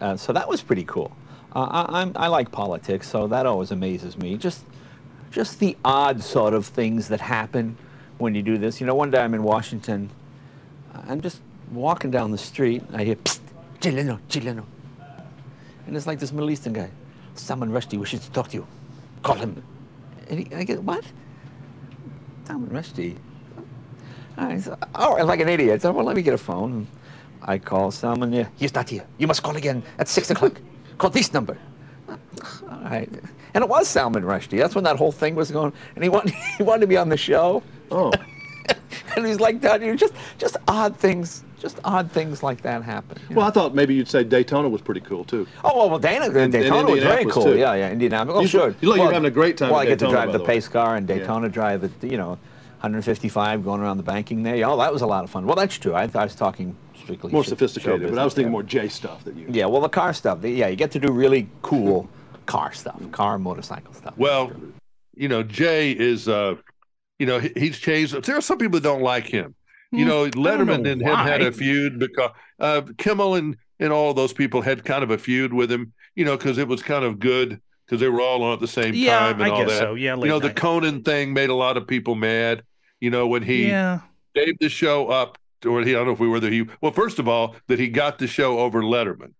Uh, 0.01 0.17
so 0.17 0.33
that 0.33 0.49
was 0.49 0.63
pretty 0.63 0.85
cool. 0.85 1.11
Uh, 1.55 1.63
I, 1.63 2.01
I'm, 2.01 2.13
I 2.17 2.29
like 2.29 2.53
politics, 2.53 3.09
so 3.09 3.27
that 3.27 3.47
always 3.47 3.71
amazes 3.71 4.17
me. 4.17 4.37
Just, 4.37 4.65
just 5.31 5.59
the 5.59 5.77
odd 5.85 6.23
sort 6.23 6.55
of 6.55 6.67
things 6.67 7.09
that 7.09 7.21
happen 7.21 7.77
when 8.19 8.35
you 8.35 8.43
do 8.43 8.59
this. 8.59 8.81
You 8.81 8.87
know, 8.87 8.95
one 8.95 9.11
day 9.11 9.21
I'm 9.21 9.35
in 9.35 9.43
Washington. 9.43 10.11
I'm 10.95 11.21
just 11.21 11.41
walking 11.73 12.11
down 12.11 12.31
the 12.31 12.39
street. 12.39 12.83
I 12.93 13.05
hear, 13.05 13.17
Psst, 13.17 13.41
Jay 13.81 13.91
Leno, 13.91 14.21
Jay 14.29 14.41
Leno. 14.41 14.67
And 15.87 15.97
it's 15.97 16.07
like 16.07 16.19
this 16.21 16.33
Middle 16.33 16.51
Eastern 16.51 16.73
guy. 16.73 16.91
Salman 17.35 17.71
Rushdie 17.71 17.99
wishes 17.99 18.21
to 18.21 18.31
talk 18.31 18.49
to 18.49 18.59
you. 18.59 18.67
Call 19.23 19.37
him. 19.37 19.63
And 20.29 20.41
he, 20.41 20.55
I 20.55 20.65
get, 20.65 20.83
what? 20.83 21.05
Salman 22.47 22.71
Rushdie. 22.71 23.17
I 24.37 24.59
said, 24.59 24.79
oh, 24.95 25.25
like 25.25 25.41
an 25.41 25.49
idiot. 25.49 25.75
I 25.75 25.79
said, 25.79 25.95
well, 25.95 26.05
let 26.05 26.17
me 26.17 26.23
get 26.23 26.35
a 26.35 26.39
phone. 26.39 26.87
I 27.43 27.59
call 27.59 27.91
Salman. 27.91 28.47
He's 28.57 28.75
not 28.75 28.89
here. 28.89 29.07
You 29.19 29.27
must 29.27 29.43
call 29.43 29.57
again 29.57 29.83
at 29.99 30.09
6 30.09 30.31
o'clock. 30.31 30.61
Call 31.01 31.11
this 31.11 31.33
number. 31.33 31.57
All 32.09 32.81
right. 32.83 33.09
And 33.55 33.65
it 33.65 33.69
was 33.69 33.89
Salman 33.89 34.23
Rushdie. 34.23 34.59
That's 34.59 34.75
when 34.75 34.85
that 34.85 34.97
whole 34.97 35.13
thing 35.13 35.35
was 35.35 35.51
going. 35.51 35.73
And 35.95 36.05
he 36.05 36.11
wanted, 36.11 36.35
he 36.59 36.63
wanted 36.63 36.83
to 36.83 36.87
be 36.87 36.97
on 36.97 37.09
the 37.09 37.17
show. 37.17 37.63
Oh, 37.91 38.13
And 39.17 39.27
he's 39.27 39.41
like 39.41 39.61
that. 39.63 39.81
You 39.81 39.89
know, 39.89 39.97
just, 39.97 40.15
just 40.39 40.57
odd 40.69 40.97
things. 40.97 41.43
Just 41.59 41.79
odd 41.85 42.11
things 42.11 42.43
like 42.43 42.63
that 42.63 42.83
happen. 42.83 43.19
well, 43.35 43.45
I 43.47 43.51
thought 43.51 43.75
maybe 43.75 43.95
you'd 43.95 44.09
say 44.09 44.25
Daytona 44.25 44.69
was 44.69 44.81
pretty 44.81 45.01
cool 45.03 45.25
too. 45.25 45.47
Oh 45.63 45.77
well, 45.77 45.91
well 45.91 45.99
Dana, 45.99 46.31
Daytona 46.49 46.89
was 46.91 47.03
very 47.03 47.27
cool. 47.27 47.43
too. 47.43 47.59
Yeah, 47.59 47.75
yeah, 47.75 47.91
Indianapolis. 47.91 48.39
Oh, 48.39 48.41
You- 48.41 48.49
sure. 48.49 48.75
you 48.81 48.89
look 48.89 48.97
like 48.99 49.05
you're 49.07 49.13
having 49.13 49.27
a 49.29 49.31
great 49.31 49.59
time 49.59 49.71
Well, 49.71 49.81
I 49.81 49.85
get 49.85 49.99
to 49.99 50.09
drive 50.09 50.33
the 50.33 50.39
the 50.39 50.45
pace 50.45 50.69
car 50.69 50.97
and 50.97 51.07
Daytona 51.07 51.51
drive 51.51 51.83
the, 52.01 52.09
you 52.09 52.17
know, 52.17 52.39
155 52.81 53.63
going 53.63 53.83
around 53.83 53.99
the 53.99 54.03
banking 54.03 54.43
there. 54.43 54.65
Oh, 54.67 54.79
that 54.79 54.91
was 54.91 55.03
a 55.03 55.07
lot 55.07 55.23
of 55.25 55.29
fun. 55.29 55.45
Well, 55.47 55.57
that's 55.57 55.77
true. 55.77 55.93
I, 55.93 56.09
I 56.15 56.25
was 56.25 56.35
talking 56.35 56.75
strictly 57.15 57.33
More 57.33 57.45
sophisticated, 57.45 58.11
but 58.11 58.19
I 58.19 58.25
was 58.25 58.35
thinking 58.35 58.47
there. 58.47 58.53
more 58.53 58.63
Jay 58.63 58.89
stuff 58.89 59.25
that 59.25 59.37
you. 59.37 59.47
Yeah, 59.51 59.67
well, 59.67 59.81
the 59.81 59.89
car 59.89 60.13
stuff. 60.13 60.41
the- 60.41 60.51
Yeah, 60.51 60.69
you 60.69 60.77
get 60.77 60.91
to 60.93 60.99
do 60.99 61.13
really 61.13 61.49
cool 61.63 62.09
car 62.47 62.73
stuff, 62.73 63.01
car 63.13 63.39
motorcycle 63.39 63.93
stuff. 63.95 64.15
Well, 64.17 64.53
you 65.15 65.29
know, 65.29 65.43
Jay 65.43 65.93
is, 65.93 66.29
uh, 66.29 66.57
you 67.19 67.27
know, 67.27 67.39
he, 67.39 67.51
he's 67.57 67.79
changed. 67.79 68.15
There 68.25 68.37
are 68.37 68.41
some 68.41 68.59
people 68.59 68.81
that 68.81 68.83
don't 68.83 69.03
like 69.03 69.27
him. 69.27 69.55
You 69.93 70.05
know, 70.05 70.27
Letterman 70.31 70.83
know 70.85 70.91
and 70.93 71.03
him 71.03 71.17
had 71.17 71.43
a 71.43 71.51
feud 71.51 71.99
because 71.99 72.31
uh, 72.61 72.83
Kimmel 72.97 73.35
and 73.35 73.57
and 73.81 73.93
all 73.93 74.15
those 74.15 74.33
people 74.33 74.63
had 74.63 74.85
kind 74.85 75.03
of 75.03 75.11
a 75.11 75.19
feud 75.19 75.53
with 75.53 75.71
him. 75.71 75.93
You 76.15 76.25
know, 76.25 76.37
because 76.37 76.59
it 76.59 76.69
was 76.69 76.81
kind 76.81 77.05
of 77.05 77.19
good 77.19 77.61
because 77.87 78.01
they 78.01 78.09
were 78.09 78.21
all 78.21 78.45
on 78.45 78.53
at 78.53 78.61
the 78.61 78.69
same 78.69 78.95
Yeah, 78.95 79.19
time 79.19 79.41
and 79.41 79.43
I 79.43 79.49
all 79.51 79.65
that. 79.67 79.79
so. 79.79 79.95
Yeah, 79.95 80.15
you 80.15 80.21
late 80.21 80.29
know, 80.29 80.39
the. 80.39 80.51
Conan 80.51 81.03
thing 81.03 81.33
made 81.33 81.51
a 81.51 81.55
lot 81.57 81.77
of 81.77 81.89
people 81.89 82.15
mad. 82.15 82.63
You 83.01 83.11
know, 83.11 83.27
when 83.27 83.43
he 83.43 83.67
yeah. 83.67 84.01
gave 84.37 84.57
the 84.61 84.69
show 84.69 85.09
up, 85.09 85.39
or 85.67 85.83
he 85.83 85.91
I 85.91 85.99
don't 85.99 86.07
know 86.07 86.13
if 86.13 86.21
we 86.21 86.29
were 86.29 86.41
there. 86.41 86.51
He 86.51 86.67
well, 86.81 86.93
first 86.93 87.19
of 87.19 87.29
all, 87.29 87.57
that 87.67 87.79
he 87.79 87.89
got 87.89 88.19
the 88.19 88.27
show 88.27 88.59
over 88.61 88.83
Letterman. 88.83 89.33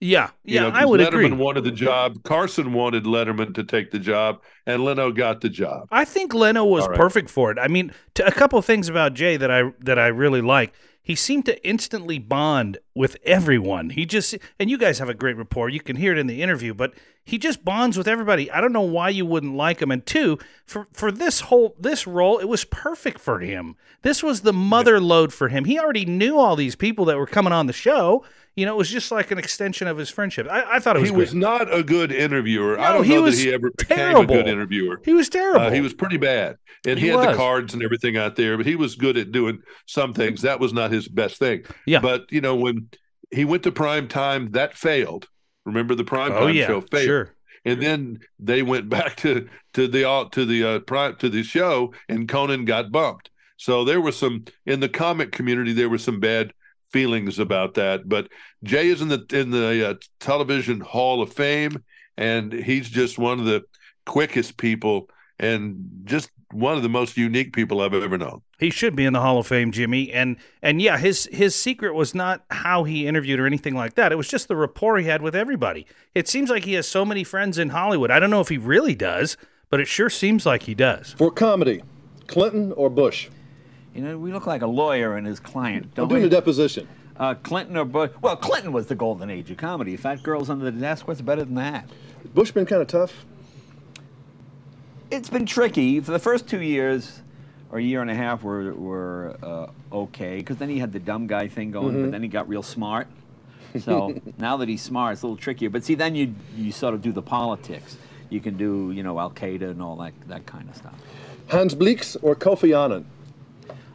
Yeah, 0.00 0.30
You 0.44 0.56
yeah, 0.56 0.70
I 0.74 0.84
would 0.84 1.00
Letterman 1.00 1.06
agree. 1.08 1.28
Letterman 1.30 1.38
wanted 1.38 1.64
the 1.64 1.70
job. 1.70 2.22
Carson 2.22 2.74
wanted 2.74 3.04
Letterman 3.04 3.54
to 3.54 3.64
take 3.64 3.90
the 3.90 3.98
job, 3.98 4.42
and 4.66 4.84
Leno 4.84 5.10
got 5.10 5.40
the 5.40 5.48
job. 5.48 5.88
I 5.90 6.04
think 6.04 6.34
Leno 6.34 6.64
was 6.64 6.86
right. 6.86 6.96
perfect 6.96 7.30
for 7.30 7.50
it. 7.50 7.58
I 7.58 7.68
mean, 7.68 7.92
to, 8.14 8.26
a 8.26 8.32
couple 8.32 8.58
of 8.58 8.64
things 8.66 8.88
about 8.90 9.14
Jay 9.14 9.36
that 9.38 9.50
I 9.50 9.72
that 9.80 9.98
I 9.98 10.08
really 10.08 10.42
like. 10.42 10.74
He 11.02 11.14
seemed 11.14 11.46
to 11.46 11.66
instantly 11.66 12.18
bond 12.18 12.78
with 12.94 13.16
everyone. 13.24 13.90
He 13.90 14.04
just 14.06 14.36
and 14.58 14.68
you 14.68 14.76
guys 14.76 14.98
have 14.98 15.08
a 15.08 15.14
great 15.14 15.36
rapport. 15.36 15.68
You 15.70 15.80
can 15.80 15.96
hear 15.96 16.12
it 16.12 16.18
in 16.18 16.26
the 16.26 16.42
interview, 16.42 16.74
but 16.74 16.94
he 17.26 17.36
just 17.38 17.64
bonds 17.64 17.98
with 17.98 18.08
everybody. 18.08 18.50
I 18.50 18.62
don't 18.62 18.72
know 18.72 18.80
why 18.80 19.10
you 19.10 19.26
wouldn't 19.26 19.54
like 19.56 19.82
him. 19.82 19.90
And 19.90 20.06
two, 20.06 20.38
for 20.64 20.86
for 20.92 21.12
this 21.12 21.40
whole 21.40 21.74
this 21.78 22.06
role, 22.06 22.38
it 22.38 22.46
was 22.48 22.64
perfect 22.64 23.20
for 23.20 23.40
him. 23.40 23.76
This 24.02 24.22
was 24.22 24.40
the 24.42 24.52
mother 24.54 25.00
lode 25.00 25.34
for 25.34 25.48
him. 25.48 25.64
He 25.66 25.78
already 25.78 26.06
knew 26.06 26.38
all 26.38 26.56
these 26.56 26.76
people 26.76 27.04
that 27.06 27.18
were 27.18 27.26
coming 27.26 27.52
on 27.52 27.66
the 27.66 27.72
show. 27.74 28.24
You 28.54 28.64
know, 28.64 28.72
it 28.72 28.78
was 28.78 28.88
just 28.88 29.10
like 29.12 29.30
an 29.30 29.36
extension 29.38 29.86
of 29.86 29.98
his 29.98 30.08
friendship. 30.08 30.46
I, 30.50 30.76
I 30.76 30.78
thought 30.78 30.96
it 30.96 31.00
was 31.00 31.10
He 31.10 31.14
was 31.16 31.34
not 31.34 31.70
a 31.74 31.82
good 31.82 32.10
interviewer. 32.10 32.80
I 32.80 32.90
don't 32.94 33.04
he 33.04 33.10
know 33.10 33.16
that 33.16 33.22
was 33.24 33.38
he 33.38 33.52
ever 33.52 33.70
became 33.76 33.98
terrible. 33.98 34.22
a 34.22 34.26
good 34.38 34.48
interviewer. 34.48 35.00
he 35.04 35.12
was 35.12 35.28
terrible. 35.28 35.66
Uh, 35.66 35.70
he 35.70 35.82
was 35.82 35.92
pretty 35.92 36.16
bad, 36.16 36.56
and 36.86 36.98
he, 36.98 37.06
He 37.06 37.10
had 37.10 37.16
was. 37.18 37.26
the 37.26 37.34
cards 37.34 37.74
and 37.74 37.82
everything 37.82 38.16
out 38.16 38.36
there. 38.36 38.56
But 38.56 38.64
he 38.64 38.74
was 38.76 38.94
good 38.94 39.18
at 39.18 39.30
doing 39.30 39.60
some 39.84 40.14
things. 40.14 40.40
That 40.40 40.58
was 40.58 40.72
not 40.72 40.90
his 40.90 41.06
best 41.06 41.38
thing. 41.38 41.64
Yeah. 41.84 42.00
But 42.00 42.32
you 42.32 42.40
know, 42.40 42.56
when 42.56 42.88
he 43.30 43.44
went 43.44 43.62
to 43.64 43.72
prime 43.72 44.08
time, 44.08 44.52
that 44.52 44.74
failed. 44.74 45.28
Remember 45.66 45.94
the 45.94 46.04
prime 46.04 46.32
time 46.32 46.42
oh 46.42 46.46
yeah, 46.46 46.66
show 46.66 46.80
failed, 46.80 47.04
sure. 47.04 47.34
and 47.64 47.82
then 47.82 48.20
they 48.38 48.62
went 48.62 48.88
back 48.96 49.16
to 49.16 49.48
to 49.74 49.88
the 49.88 50.08
uh, 50.08 50.24
to 50.30 50.46
the 50.46 50.64
uh, 50.64 50.78
prime 50.80 51.16
to 51.16 51.28
the 51.28 51.42
show, 51.42 51.92
and 52.08 52.28
Conan 52.28 52.64
got 52.64 52.90
bumped. 52.90 53.30
So 53.58 53.84
there 53.84 54.00
was 54.00 54.16
some 54.16 54.44
in 54.64 54.80
the 54.80 54.88
comic 54.88 55.32
community. 55.32 55.72
There 55.72 55.90
were 55.90 55.98
some 55.98 56.20
bad 56.20 56.52
feelings 56.92 57.38
about 57.38 57.74
that. 57.74 58.08
But 58.08 58.28
Jay 58.62 58.88
is 58.88 59.02
in 59.02 59.08
the 59.08 59.26
in 59.32 59.50
the 59.50 59.90
uh, 59.90 59.94
television 60.20 60.80
Hall 60.80 61.20
of 61.20 61.32
Fame, 61.32 61.82
and 62.16 62.52
he's 62.52 62.88
just 62.88 63.18
one 63.18 63.38
of 63.38 63.44
the 63.44 63.64
quickest 64.04 64.56
people 64.56 65.10
and 65.38 66.02
just 66.04 66.30
one 66.52 66.76
of 66.76 66.82
the 66.82 66.88
most 66.88 67.16
unique 67.16 67.52
people 67.52 67.80
I've 67.80 67.92
ever 67.92 68.16
known. 68.16 68.40
He 68.58 68.70
should 68.70 68.94
be 68.96 69.04
in 69.04 69.12
the 69.12 69.20
Hall 69.20 69.38
of 69.38 69.46
Fame, 69.46 69.72
Jimmy. 69.72 70.12
And 70.12 70.36
and 70.62 70.80
yeah, 70.80 70.96
his 70.96 71.28
his 71.32 71.54
secret 71.54 71.94
was 71.94 72.14
not 72.14 72.44
how 72.50 72.84
he 72.84 73.06
interviewed 73.06 73.40
or 73.40 73.46
anything 73.46 73.74
like 73.74 73.94
that. 73.94 74.12
It 74.12 74.16
was 74.16 74.28
just 74.28 74.48
the 74.48 74.56
rapport 74.56 74.96
he 74.98 75.06
had 75.06 75.22
with 75.22 75.34
everybody. 75.34 75.86
It 76.14 76.28
seems 76.28 76.48
like 76.48 76.64
he 76.64 76.74
has 76.74 76.86
so 76.88 77.04
many 77.04 77.24
friends 77.24 77.58
in 77.58 77.70
Hollywood. 77.70 78.10
I 78.10 78.18
don't 78.18 78.30
know 78.30 78.40
if 78.40 78.48
he 78.48 78.58
really 78.58 78.94
does, 78.94 79.36
but 79.70 79.80
it 79.80 79.88
sure 79.88 80.08
seems 80.08 80.46
like 80.46 80.62
he 80.62 80.74
does. 80.74 81.12
For 81.18 81.30
comedy, 81.30 81.82
Clinton 82.28 82.72
or 82.72 82.88
Bush? 82.88 83.28
You 83.94 84.02
know, 84.02 84.18
we 84.18 84.32
look 84.32 84.46
like 84.46 84.62
a 84.62 84.66
lawyer 84.66 85.16
and 85.16 85.26
his 85.26 85.40
client, 85.40 85.92
I'm 85.96 86.08
doing 86.08 86.22
we? 86.22 86.28
a 86.28 86.30
deposition. 86.30 86.86
uh, 87.18 87.34
Clinton 87.34 87.76
or 87.76 87.84
Bush? 87.86 88.10
Well, 88.20 88.36
Clinton 88.36 88.72
was 88.72 88.86
the 88.86 88.94
golden 88.94 89.30
age 89.30 89.50
of 89.50 89.56
comedy. 89.56 89.96
Fat 89.96 90.22
girls 90.22 90.50
under 90.50 90.66
the 90.66 90.72
desk. 90.72 91.08
What's 91.08 91.20
better 91.22 91.44
than 91.44 91.54
that? 91.54 91.88
Bush 92.34 92.50
been 92.52 92.66
kind 92.66 92.82
of 92.82 92.88
tough. 92.88 93.24
It's 95.10 95.28
been 95.28 95.46
tricky 95.46 96.00
for 96.00 96.10
the 96.10 96.18
first 96.18 96.48
two 96.48 96.60
years 96.60 97.20
or 97.70 97.78
a 97.78 97.82
year 97.82 98.00
and 98.00 98.10
a 98.10 98.14
half 98.14 98.42
were 98.42 98.72
were 98.74 99.36
uh, 99.42 99.66
okay 99.92 100.38
because 100.38 100.56
then 100.56 100.68
he 100.68 100.78
had 100.78 100.92
the 100.92 100.98
dumb 100.98 101.26
guy 101.26 101.48
thing 101.48 101.70
going, 101.70 102.02
but 102.02 102.10
then 102.10 102.22
he 102.22 102.28
got 102.28 102.48
real 102.48 102.62
smart. 102.62 103.08
So 103.80 104.18
now 104.38 104.56
that 104.56 104.70
he's 104.70 104.80
smart, 104.80 105.14
it's 105.14 105.22
a 105.22 105.26
little 105.26 105.36
trickier. 105.36 105.68
But 105.68 105.84
see, 105.84 105.94
then 105.94 106.14
you 106.14 106.34
you 106.56 106.72
sort 106.72 106.94
of 106.94 107.02
do 107.02 107.12
the 107.12 107.20
politics. 107.20 107.98
You 108.30 108.40
can 108.40 108.56
do 108.56 108.90
you 108.90 109.02
know 109.02 109.18
Al 109.18 109.30
Qaeda 109.30 109.70
and 109.70 109.82
all 109.82 109.96
that 109.96 110.14
that 110.28 110.46
kind 110.46 110.66
of 110.70 110.76
stuff. 110.76 110.94
Hans 111.48 111.74
Blix 111.74 112.16
or 112.16 112.34
Kofi 112.34 112.74
Annan? 112.74 113.04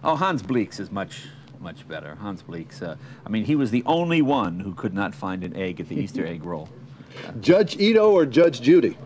Oh, 0.03 0.15
Hans 0.15 0.43
Blix 0.43 0.79
is 0.79 0.91
much 0.91 1.23
much 1.59 1.87
better. 1.87 2.13
Hans 2.15 2.43
Blix. 2.43 2.83
Uh, 2.83 2.95
I 3.25 3.29
mean, 3.29 3.43
he 3.45 3.55
was 3.55 3.71
the 3.71 3.81
only 3.87 4.21
one 4.21 4.59
who 4.59 4.75
could 4.75 4.93
not 4.93 5.15
find 5.15 5.43
an 5.43 5.55
egg 5.55 5.79
at 5.79 5.89
the 5.89 5.95
Easter 5.95 6.27
egg 6.27 6.43
roll. 6.43 6.69
Judge 7.41 7.75
Ito 7.79 8.11
or 8.11 8.27
Judge 8.27 8.61
Judy? 8.61 8.97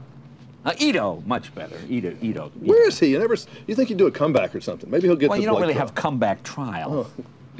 Uh, 0.65 0.73
Ito, 0.79 1.21
much 1.27 1.53
better. 1.53 1.77
Ito, 1.87 2.15
Ito. 2.21 2.51
Where 2.59 2.87
is 2.87 2.99
he? 2.99 3.07
You 3.07 3.19
never. 3.19 3.35
You 3.67 3.75
think 3.75 3.89
he'd 3.89 3.97
do 3.97 4.07
a 4.07 4.11
comeback 4.11 4.55
or 4.55 4.61
something? 4.61 4.89
Maybe 4.89 5.07
he'll 5.07 5.15
get. 5.15 5.29
Well, 5.29 5.37
the 5.37 5.43
you 5.43 5.47
don't 5.49 5.61
really 5.61 5.73
trial. 5.73 5.87
have 5.87 5.95
comeback 5.95 6.41
trial, 6.43 7.09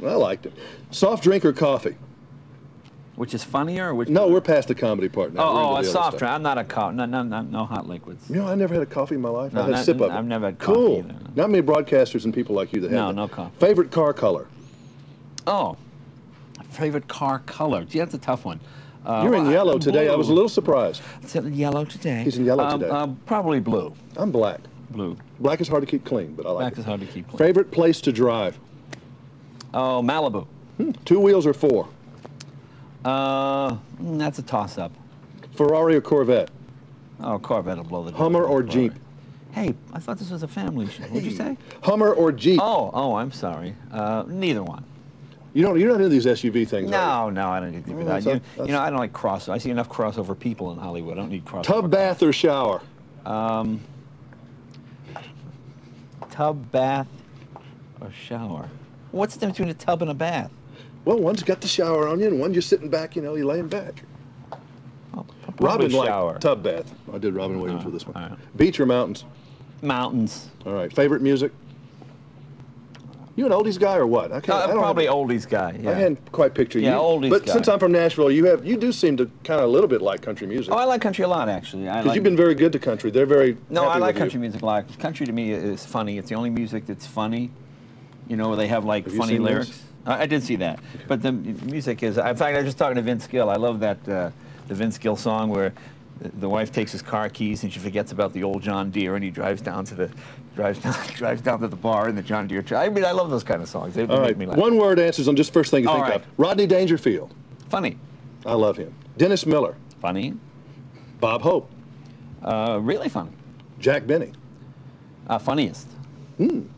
I 0.04 0.14
liked 0.14 0.46
it. 0.46 0.52
Soft 0.90 1.22
drink 1.22 1.44
or 1.44 1.52
coffee? 1.52 1.96
which 3.14 3.32
is 3.32 3.42
funnier. 3.42 3.88
Or 3.88 3.94
which 3.94 4.10
No, 4.10 4.28
we're 4.28 4.42
past 4.42 4.68
the 4.68 4.74
comedy 4.74 5.08
part 5.08 5.32
now. 5.32 5.42
Oh, 5.42 5.74
oh, 5.74 5.76
a 5.78 5.84
soft 5.84 6.18
drink. 6.18 6.30
I'm 6.30 6.42
not 6.42 6.58
a 6.58 6.64
co- 6.64 6.90
no, 6.90 7.06
no, 7.06 7.22
no, 7.22 7.40
no 7.40 7.64
hot 7.64 7.88
liquids. 7.88 8.28
You 8.28 8.36
know, 8.36 8.46
I 8.46 8.54
never 8.54 8.74
had 8.74 8.82
a 8.82 8.86
coffee 8.86 9.14
in 9.14 9.22
my 9.22 9.30
life. 9.30 9.54
No, 9.54 9.62
I 9.62 9.66
had 9.66 9.74
a 9.76 9.84
sip 9.84 9.96
of 10.02 10.10
it. 10.10 10.14
I've 10.14 10.26
never 10.26 10.44
had 10.46 10.58
coffee 10.58 10.74
Cool. 10.76 10.98
either, 10.98 11.12
no. 11.14 11.18
Not 11.34 11.50
many 11.50 11.62
broadcasters 11.66 12.26
and 12.26 12.34
people 12.34 12.54
like 12.54 12.74
you 12.74 12.80
that 12.82 12.90
have 12.90 12.98
No, 12.98 13.10
no 13.12 13.26
coffee. 13.28 13.56
Favorite 13.58 13.90
car 13.90 14.12
color? 14.12 14.46
Oh, 15.46 15.78
favorite 16.68 17.08
car 17.08 17.38
color. 17.38 17.84
Gee, 17.86 18.00
that's 18.00 18.12
a 18.12 18.18
tough 18.18 18.44
one. 18.44 18.60
Uh, 19.06 19.22
You're 19.22 19.36
in 19.36 19.48
yellow 19.50 19.78
today. 19.78 20.08
I 20.08 20.16
was 20.16 20.28
a 20.28 20.32
little 20.34 20.48
surprised. 20.48 21.00
It's 21.22 21.36
in 21.36 21.54
yellow 21.54 21.84
today. 21.84 22.24
He's 22.24 22.38
in 22.38 22.44
yellow 22.44 22.64
Um, 22.64 22.80
today. 22.80 22.90
Uh, 22.90 23.06
probably 23.24 23.60
blue. 23.60 23.94
I'm 24.16 24.32
black. 24.32 24.60
Blue. 24.90 25.16
Black 25.38 25.60
is 25.60 25.68
hard 25.68 25.82
to 25.82 25.86
keep 25.86 26.04
clean, 26.04 26.34
but 26.34 26.44
I 26.44 26.50
like 26.50 26.58
Black 26.62 26.72
it. 26.72 26.78
is 26.80 26.84
hard 26.84 27.00
to 27.00 27.06
keep 27.06 27.28
clean. 27.28 27.38
Favorite 27.38 27.70
place 27.70 28.00
to 28.00 28.12
drive? 28.12 28.58
Oh, 29.72 30.02
Malibu. 30.02 30.46
Two 31.04 31.20
wheels 31.20 31.46
or 31.46 31.54
four? 31.54 31.88
Uh, 33.04 33.70
mm, 33.70 34.18
that's 34.18 34.38
a 34.40 34.42
toss-up. 34.42 34.90
Ferrari 35.54 35.94
or 35.96 36.00
Corvette? 36.00 36.50
Oh, 37.20 37.38
Corvette 37.38 37.76
will 37.76 37.84
blow 37.84 38.02
the 38.02 38.10
door. 38.10 38.18
Hummer 38.18 38.42
or 38.42 38.62
Ferrari. 38.62 38.88
Jeep? 38.88 38.92
Hey, 39.52 39.74
I 39.92 40.00
thought 40.00 40.18
this 40.18 40.30
was 40.30 40.42
a 40.42 40.48
family 40.48 40.86
show. 40.88 41.04
What'd 41.04 41.24
you 41.24 41.36
say? 41.36 41.56
Hummer 41.82 42.12
or 42.12 42.32
Jeep? 42.32 42.60
Oh, 42.62 42.90
oh, 42.92 43.14
I'm 43.14 43.30
sorry. 43.32 43.74
Uh, 43.92 44.24
neither 44.26 44.62
one. 44.62 44.84
You 45.56 45.62
don't. 45.62 45.80
You're 45.80 45.88
not 45.88 46.02
into 46.02 46.10
these 46.10 46.26
SUV 46.26 46.68
things. 46.68 46.92
are 46.92 47.30
No, 47.30 47.30
no, 47.30 47.48
I 47.48 47.60
don't 47.60 47.70
need 47.70 47.86
to 47.86 47.90
do 47.90 48.04
that. 48.04 48.26
You, 48.26 48.42
you 48.58 48.72
know, 48.72 48.80
I 48.80 48.90
don't 48.90 48.98
like 48.98 49.14
cross. 49.14 49.48
I 49.48 49.56
see 49.56 49.70
enough 49.70 49.88
crossover 49.88 50.38
people 50.38 50.70
in 50.70 50.76
Hollywood. 50.76 51.16
I 51.16 51.22
don't 51.22 51.30
need 51.30 51.46
crossover. 51.46 51.62
Tub 51.62 51.90
bath 51.90 52.22
or 52.22 52.30
shower? 52.30 52.82
Um, 53.24 53.80
tub, 56.28 56.70
bath, 56.70 57.08
or 58.02 58.12
shower. 58.12 58.68
What's 59.12 59.32
the 59.32 59.40
difference 59.40 59.56
between 59.56 59.70
a 59.70 59.78
tub 59.78 60.02
and 60.02 60.10
a 60.10 60.14
bath? 60.14 60.50
Well, 61.06 61.18
one's 61.18 61.42
got 61.42 61.62
the 61.62 61.68
shower 61.68 62.06
on 62.06 62.20
you, 62.20 62.26
and 62.26 62.38
one's 62.38 62.54
just 62.54 62.68
sitting 62.68 62.90
back. 62.90 63.16
You 63.16 63.22
know, 63.22 63.34
you're 63.34 63.46
laying 63.46 63.68
back. 63.68 64.02
Oh, 65.16 65.24
Robin 65.58 65.90
shower. 65.90 66.32
liked 66.32 66.42
tub 66.42 66.62
bath. 66.64 66.92
I 67.10 67.16
did 67.16 67.34
Robin 67.34 67.58
Williams 67.58 67.80
uh, 67.80 67.86
with 67.86 67.94
this 67.94 68.06
one. 68.06 68.14
right. 68.14 68.56
Beach 68.58 68.78
or 68.78 68.84
mountains? 68.84 69.24
Mountains. 69.80 70.50
All 70.66 70.74
right. 70.74 70.94
Favorite 70.94 71.22
music? 71.22 71.50
You 73.36 73.44
an 73.44 73.52
oldies 73.52 73.78
guy 73.78 73.96
or 73.96 74.06
what? 74.06 74.32
I 74.32 74.40
can't. 74.40 74.58
Uh, 74.58 74.68
I 74.68 74.72
probably 74.72 75.04
have, 75.04 75.14
oldies 75.14 75.46
guy. 75.46 75.78
Yeah. 75.78 75.90
I 75.90 75.94
hadn't 75.94 76.32
quite 76.32 76.54
pictured 76.54 76.82
Yeah, 76.82 76.94
you. 76.94 77.00
oldies 77.00 77.28
But 77.28 77.44
guy. 77.44 77.52
since 77.52 77.68
I'm 77.68 77.78
from 77.78 77.92
Nashville, 77.92 78.30
you 78.30 78.46
have 78.46 78.64
you 78.64 78.78
do 78.78 78.92
seem 78.92 79.18
to 79.18 79.26
kind 79.44 79.60
of 79.60 79.68
a 79.68 79.72
little 79.72 79.88
bit 79.88 80.00
like 80.00 80.22
country 80.22 80.46
music. 80.46 80.72
Oh, 80.72 80.76
I 80.78 80.84
like 80.84 81.02
country 81.02 81.22
a 81.22 81.28
lot, 81.28 81.50
actually. 81.50 81.84
Because 81.84 82.06
like, 82.06 82.14
you've 82.14 82.24
been 82.24 82.36
very 82.36 82.54
good 82.54 82.72
to 82.72 82.78
country. 82.78 83.10
They're 83.10 83.26
very. 83.26 83.58
No, 83.68 83.84
I 83.84 83.98
like 83.98 84.16
country 84.16 84.38
you. 84.38 84.40
music 84.40 84.62
a 84.62 84.66
lot. 84.66 84.98
Country 84.98 85.26
to 85.26 85.32
me 85.32 85.52
is 85.52 85.84
funny. 85.84 86.16
It's 86.16 86.30
the 86.30 86.34
only 86.34 86.48
music 86.50 86.86
that's 86.86 87.06
funny. 87.06 87.50
You 88.26 88.36
know, 88.36 88.48
where 88.48 88.56
they 88.56 88.68
have 88.68 88.86
like 88.86 89.04
Have 89.04 89.14
funny 89.14 89.38
lyrics. 89.38 89.82
I, 90.06 90.22
I 90.22 90.26
did 90.26 90.42
see 90.42 90.56
that, 90.56 90.80
but 91.06 91.20
the 91.20 91.32
music 91.32 92.02
is. 92.02 92.16
In 92.16 92.24
fact, 92.24 92.40
I 92.42 92.56
was 92.56 92.64
just 92.64 92.78
talking 92.78 92.96
to 92.96 93.02
Vince 93.02 93.26
Gill. 93.26 93.50
I 93.50 93.56
love 93.56 93.80
that 93.80 94.08
uh, 94.08 94.30
the 94.66 94.74
Vince 94.74 94.96
Gill 94.96 95.16
song 95.16 95.50
where 95.50 95.74
the, 96.20 96.48
wife 96.48 96.72
takes 96.72 96.92
his 96.92 97.02
car 97.02 97.28
keys 97.28 97.62
and 97.62 97.72
she 97.72 97.78
forgets 97.78 98.12
about 98.12 98.32
the 98.32 98.42
old 98.42 98.62
John 98.62 98.90
Deere 98.90 99.14
and 99.16 99.24
he 99.24 99.30
drives 99.30 99.60
down 99.60 99.84
to 99.86 99.94
the 99.94 100.10
drives 100.54 100.78
down 100.78 100.94
drives 101.14 101.42
down 101.42 101.60
to 101.60 101.68
the 101.68 101.76
bar 101.76 102.08
in 102.08 102.16
the 102.16 102.22
John 102.22 102.46
Deere. 102.46 102.64
I 102.74 102.88
mean, 102.88 103.04
I 103.04 103.12
love 103.12 103.30
those 103.30 103.44
kind 103.44 103.62
of 103.62 103.68
songs. 103.68 103.94
They, 103.94 104.02
All 104.02 104.08
make 104.08 104.20
right. 104.20 104.38
me 104.38 104.46
laugh. 104.46 104.58
One 104.58 104.76
word 104.78 104.98
answers 104.98 105.28
on 105.28 105.36
just 105.36 105.52
first 105.52 105.70
thing 105.70 105.82
you 105.84 105.88
All 105.90 105.96
think 105.96 106.08
right. 106.08 106.20
of. 106.20 106.26
Rodney 106.38 106.66
Dangerfield. 106.66 107.34
Funny, 107.68 107.98
I 108.46 108.54
love 108.54 108.76
him. 108.76 108.94
Dennis 109.18 109.44
Miller. 109.46 109.76
funny, 110.00 110.34
Bob 111.20 111.42
Hope. 111.42 111.70
uh, 112.42 112.78
really 112.80 113.08
funny, 113.08 113.30
Jack 113.78 114.06
Benny. 114.06 114.32
uh, 115.28 115.38
funniest. 115.38 115.88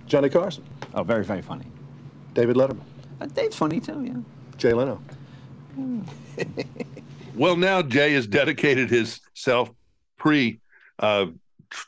Johnny 0.07 0.29
Carson. 0.31 0.64
Oh, 0.94 1.03
very 1.03 1.24
very 1.24 1.42
funny. 1.42 1.66
David 2.35 2.57
Letterman. 2.57 2.81
Uh, 3.20 3.27
Dave's 3.27 3.57
funny 3.57 3.81
too. 3.81 4.03
Yeah. 4.05 4.14
Jay 4.57 4.72
Leno. 4.72 5.01
Well, 7.38 7.57
now 7.57 7.83
Jay 7.83 8.12
has 8.14 8.27
dedicated 8.27 8.90
his 8.90 9.20
self 9.35 9.70
pre 10.18 10.61
uh, 10.98 11.27
tr- 11.70 11.87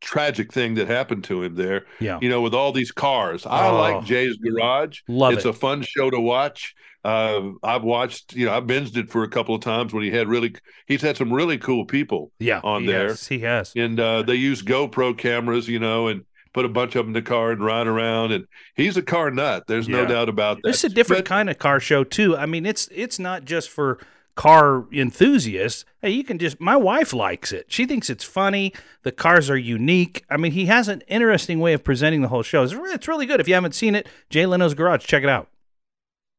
tragic 0.00 0.52
thing 0.52 0.74
that 0.74 0.88
happened 0.88 1.24
to 1.24 1.42
him 1.42 1.54
there. 1.54 1.86
Yeah. 2.00 2.18
You 2.20 2.28
know, 2.28 2.40
with 2.42 2.54
all 2.54 2.72
these 2.72 2.92
cars. 2.92 3.46
I 3.46 3.68
Oh. 3.68 3.76
like 3.76 4.04
Jay's 4.04 4.36
Garage. 4.36 5.00
Love 5.08 5.32
it's 5.34 5.44
it. 5.44 5.48
a 5.48 5.52
fun 5.52 5.82
show 5.82 6.10
to 6.10 6.20
watch. 6.20 6.74
Uh, 7.02 7.52
I've 7.62 7.82
watched, 7.82 8.34
you 8.34 8.44
know, 8.44 8.52
I've 8.52 8.64
binged 8.64 8.98
it 8.98 9.08
for 9.10 9.22
a 9.24 9.28
couple 9.28 9.54
of 9.54 9.62
times 9.62 9.94
when 9.94 10.02
he 10.04 10.10
had 10.10 10.28
really, 10.28 10.54
he's 10.86 11.00
had 11.00 11.16
some 11.16 11.32
really 11.32 11.56
cool 11.56 11.86
people 11.86 12.30
Yeah, 12.38 12.60
on 12.62 12.82
he 12.82 12.88
there. 12.88 13.08
has. 13.08 13.26
He 13.26 13.38
has. 13.38 13.72
And 13.74 13.98
uh, 13.98 14.20
they 14.20 14.34
use 14.34 14.62
GoPro 14.62 15.16
cameras, 15.16 15.66
you 15.66 15.78
know, 15.78 16.08
and 16.08 16.26
put 16.52 16.66
a 16.66 16.68
bunch 16.68 16.96
of 16.96 17.06
them 17.06 17.10
in 17.10 17.12
the 17.14 17.22
car 17.26 17.52
and 17.52 17.64
ride 17.64 17.86
around. 17.86 18.32
And 18.32 18.44
he's 18.74 18.98
a 18.98 19.02
car 19.02 19.30
nut. 19.30 19.64
There's 19.66 19.88
no 19.88 20.04
doubt 20.04 20.28
about 20.28 20.58
that. 20.62 20.68
It's 20.68 20.84
a 20.84 20.90
different 20.90 21.24
But- 21.24 21.28
kind 21.30 21.48
of 21.48 21.58
car 21.58 21.80
show 21.80 22.04
too. 22.04 22.36
I 22.36 22.44
mean, 22.44 22.66
it's 22.66 22.86
it's 22.92 23.18
not 23.18 23.46
just 23.46 23.70
for 23.70 23.98
car 24.40 24.86
enthusiasts. 24.90 25.84
Hey, 26.00 26.12
you 26.12 26.24
can 26.24 26.38
just 26.38 26.58
my 26.58 26.74
wife 26.74 27.12
likes 27.12 27.52
it. 27.52 27.66
She 27.68 27.84
thinks 27.84 28.08
it's 28.08 28.24
funny. 28.24 28.72
The 29.02 29.12
cars 29.12 29.50
are 29.50 29.56
unique. 29.58 30.24
I 30.30 30.38
mean, 30.38 30.52
he 30.52 30.64
has 30.64 30.88
an 30.88 31.02
interesting 31.08 31.60
way 31.60 31.74
of 31.74 31.84
presenting 31.84 32.22
the 32.22 32.28
whole 32.28 32.42
show. 32.42 32.62
It's, 32.62 32.72
it's 32.74 33.06
really 33.06 33.26
good. 33.26 33.38
If 33.40 33.48
you 33.48 33.52
haven't 33.52 33.74
seen 33.74 33.94
it, 33.94 34.08
Jay 34.30 34.46
Leno's 34.46 34.72
Garage, 34.72 35.04
check 35.04 35.22
it 35.22 35.28
out. 35.28 35.48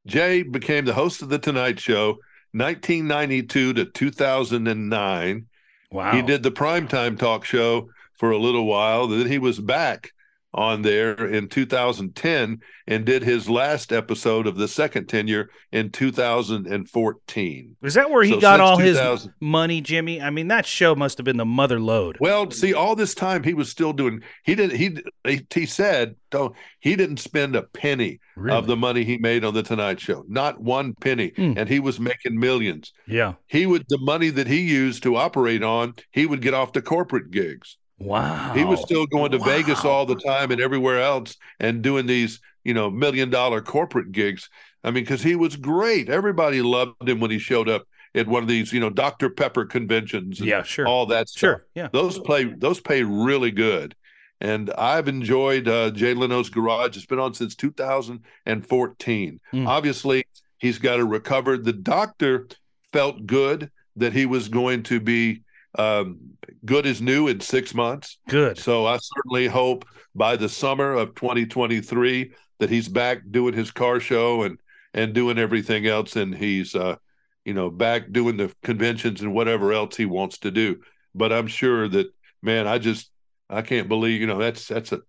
Jay 0.07 0.41
became 0.41 0.85
the 0.85 0.95
host 0.95 1.21
of 1.21 1.29
the 1.29 1.37
Tonight 1.37 1.79
Show 1.79 2.17
1992 2.53 3.73
to 3.73 3.85
2009. 3.85 5.45
Wow. 5.91 6.11
He 6.11 6.23
did 6.23 6.41
the 6.41 6.51
primetime 6.51 7.19
talk 7.19 7.45
show 7.45 7.91
for 8.15 8.31
a 8.31 8.39
little 8.39 8.65
while. 8.65 9.05
Then 9.09 9.27
he 9.27 9.37
was 9.37 9.59
back 9.59 10.11
on 10.53 10.81
there 10.81 11.13
in 11.27 11.47
2010 11.47 12.59
and 12.87 13.05
did 13.05 13.23
his 13.23 13.49
last 13.49 13.93
episode 13.93 14.47
of 14.47 14.57
the 14.57 14.67
second 14.67 15.07
tenure 15.07 15.49
in 15.71 15.89
2014. 15.89 17.75
Is 17.81 17.93
that 17.93 18.09
where 18.09 18.23
he 18.23 18.31
So 18.33 18.39
got 18.41 18.59
all 18.59 18.77
his 18.77 19.29
money, 19.39 19.81
Jimmy? 19.81 20.21
I 20.21 20.29
mean, 20.29 20.49
that 20.49 20.65
show 20.65 20.93
must 20.95 21.17
have 21.17 21.25
been 21.25 21.37
the 21.37 21.45
mother 21.45 21.79
lode. 21.79 22.17
Well, 22.19 22.51
see, 22.51 22.73
all 22.73 22.95
this 22.95 23.13
time 23.15 23.43
he 23.43 23.53
was 23.53 23.69
still 23.69 23.93
doing. 23.93 24.21
He 24.43 24.55
didn't. 24.55 24.77
He 24.77 25.45
he, 25.53 25.65
said, 25.65 26.15
"Don't." 26.31 26.55
He 26.79 26.95
didn't 26.95 27.17
spend 27.17 27.55
a 27.55 27.61
penny 27.63 28.19
Really? 28.35 28.57
of 28.57 28.67
the 28.67 28.75
money 28.75 29.03
he 29.03 29.17
made 29.17 29.43
on 29.45 29.53
the 29.53 29.63
Tonight 29.63 29.99
Show. 29.99 30.25
Not 30.27 30.61
one 30.61 30.93
penny, 30.95 31.31
Hmm. 31.35 31.53
and 31.57 31.69
he 31.69 31.79
was 31.79 31.99
making 31.99 32.39
millions. 32.39 32.91
Yeah. 33.07 33.33
He 33.47 33.65
would 33.65 33.85
the 33.89 33.99
money 33.99 34.29
that 34.31 34.47
he 34.47 34.61
used 34.61 35.03
to 35.03 35.15
operate 35.15 35.63
on. 35.63 35.93
He 36.11 36.25
would 36.25 36.41
get 36.41 36.53
off 36.53 36.73
the 36.73 36.81
corporate 36.81 37.31
gigs. 37.31 37.77
Wow. 38.01 38.53
He 38.53 38.63
was 38.63 38.81
still 38.81 39.05
going 39.05 39.31
to 39.31 39.39
Vegas 39.39 39.85
all 39.85 40.05
the 40.05 40.15
time 40.15 40.51
and 40.51 40.61
everywhere 40.61 41.01
else 41.01 41.37
and 41.59 41.81
doing 41.81 42.05
these, 42.05 42.39
you 42.63 42.73
know, 42.73 42.89
million 42.89 43.29
dollar 43.29 43.61
corporate 43.61 44.11
gigs. 44.11 44.49
I 44.83 44.91
mean, 44.91 45.03
because 45.03 45.21
he 45.21 45.35
was 45.35 45.55
great. 45.55 46.09
Everybody 46.09 46.61
loved 46.61 47.07
him 47.07 47.19
when 47.19 47.31
he 47.31 47.39
showed 47.39 47.69
up 47.69 47.83
at 48.15 48.27
one 48.27 48.43
of 48.43 48.49
these, 48.49 48.73
you 48.73 48.79
know, 48.79 48.89
Dr. 48.89 49.29
Pepper 49.29 49.65
conventions. 49.65 50.39
and 50.39 50.49
Yeah, 50.49 50.63
sure. 50.63 50.87
All 50.87 51.05
that 51.07 51.29
stuff. 51.29 51.39
Sure. 51.39 51.65
Yeah. 51.75 51.89
Those 51.93 52.19
play 52.19 52.45
those 52.45 52.79
pay 52.79 53.03
really 53.03 53.51
good. 53.51 53.95
And 54.39 54.71
I've 54.71 55.07
enjoyed 55.07 55.67
uh, 55.67 55.91
Jay 55.91 56.15
Leno's 56.15 56.49
Garage. 56.49 56.97
It's 56.97 57.05
been 57.05 57.19
on 57.19 57.35
since 57.35 57.55
2014. 57.55 59.39
Hmm. 59.51 59.67
Obviously, 59.67 60.25
He's 60.61 60.77
got 60.77 60.97
to 60.97 61.05
recover. 61.05 61.57
The 61.57 61.73
doctor 61.73 62.47
felt 62.93 63.25
good 63.25 63.71
that 63.95 64.13
he 64.13 64.27
was 64.27 64.47
going 64.47 64.83
to 64.83 64.99
be 64.99 65.41
um, 65.77 66.19
good 66.65 66.86
is 66.86 67.01
new 67.01 67.27
in 67.27 67.39
six 67.39 67.73
months. 67.73 68.17
Good. 68.27 68.57
So 68.57 68.86
I 68.86 68.97
certainly 69.01 69.47
hope 69.47 69.86
by 70.15 70.36
the 70.36 70.49
summer 70.49 70.93
of 70.93 71.15
2023 71.15 72.34
that 72.60 72.69
he's 72.69 72.88
back 72.88 73.21
doing 73.31 73.53
his 73.53 73.71
car 73.71 73.99
show 73.99 74.43
and 74.43 74.57
and 74.93 75.13
doing 75.13 75.38
everything 75.38 75.88
else, 75.88 76.15
and 76.17 76.36
he's 76.36 76.75
uh, 76.75 76.97
you 77.45 77.53
know 77.53 77.69
back 77.69 78.12
doing 78.12 78.38
the 78.38 78.53
conventions 78.63 79.21
and 79.21 79.34
whatever 79.34 79.71
else 79.71 79.95
he 79.95 80.05
wants 80.05 80.39
to 80.39 80.51
do. 80.51 80.81
But 81.15 81.31
I'm 81.31 81.47
sure 81.47 81.88
that 81.88 82.13
man, 82.41 82.67
I 82.67 82.77
just 82.77 83.10
I 83.49 83.62
can't 83.62 83.88
believe 83.88 84.19
you 84.19 84.27
know 84.27 84.38
that's 84.38 84.67
that's 84.67 84.91
a 84.91 85.01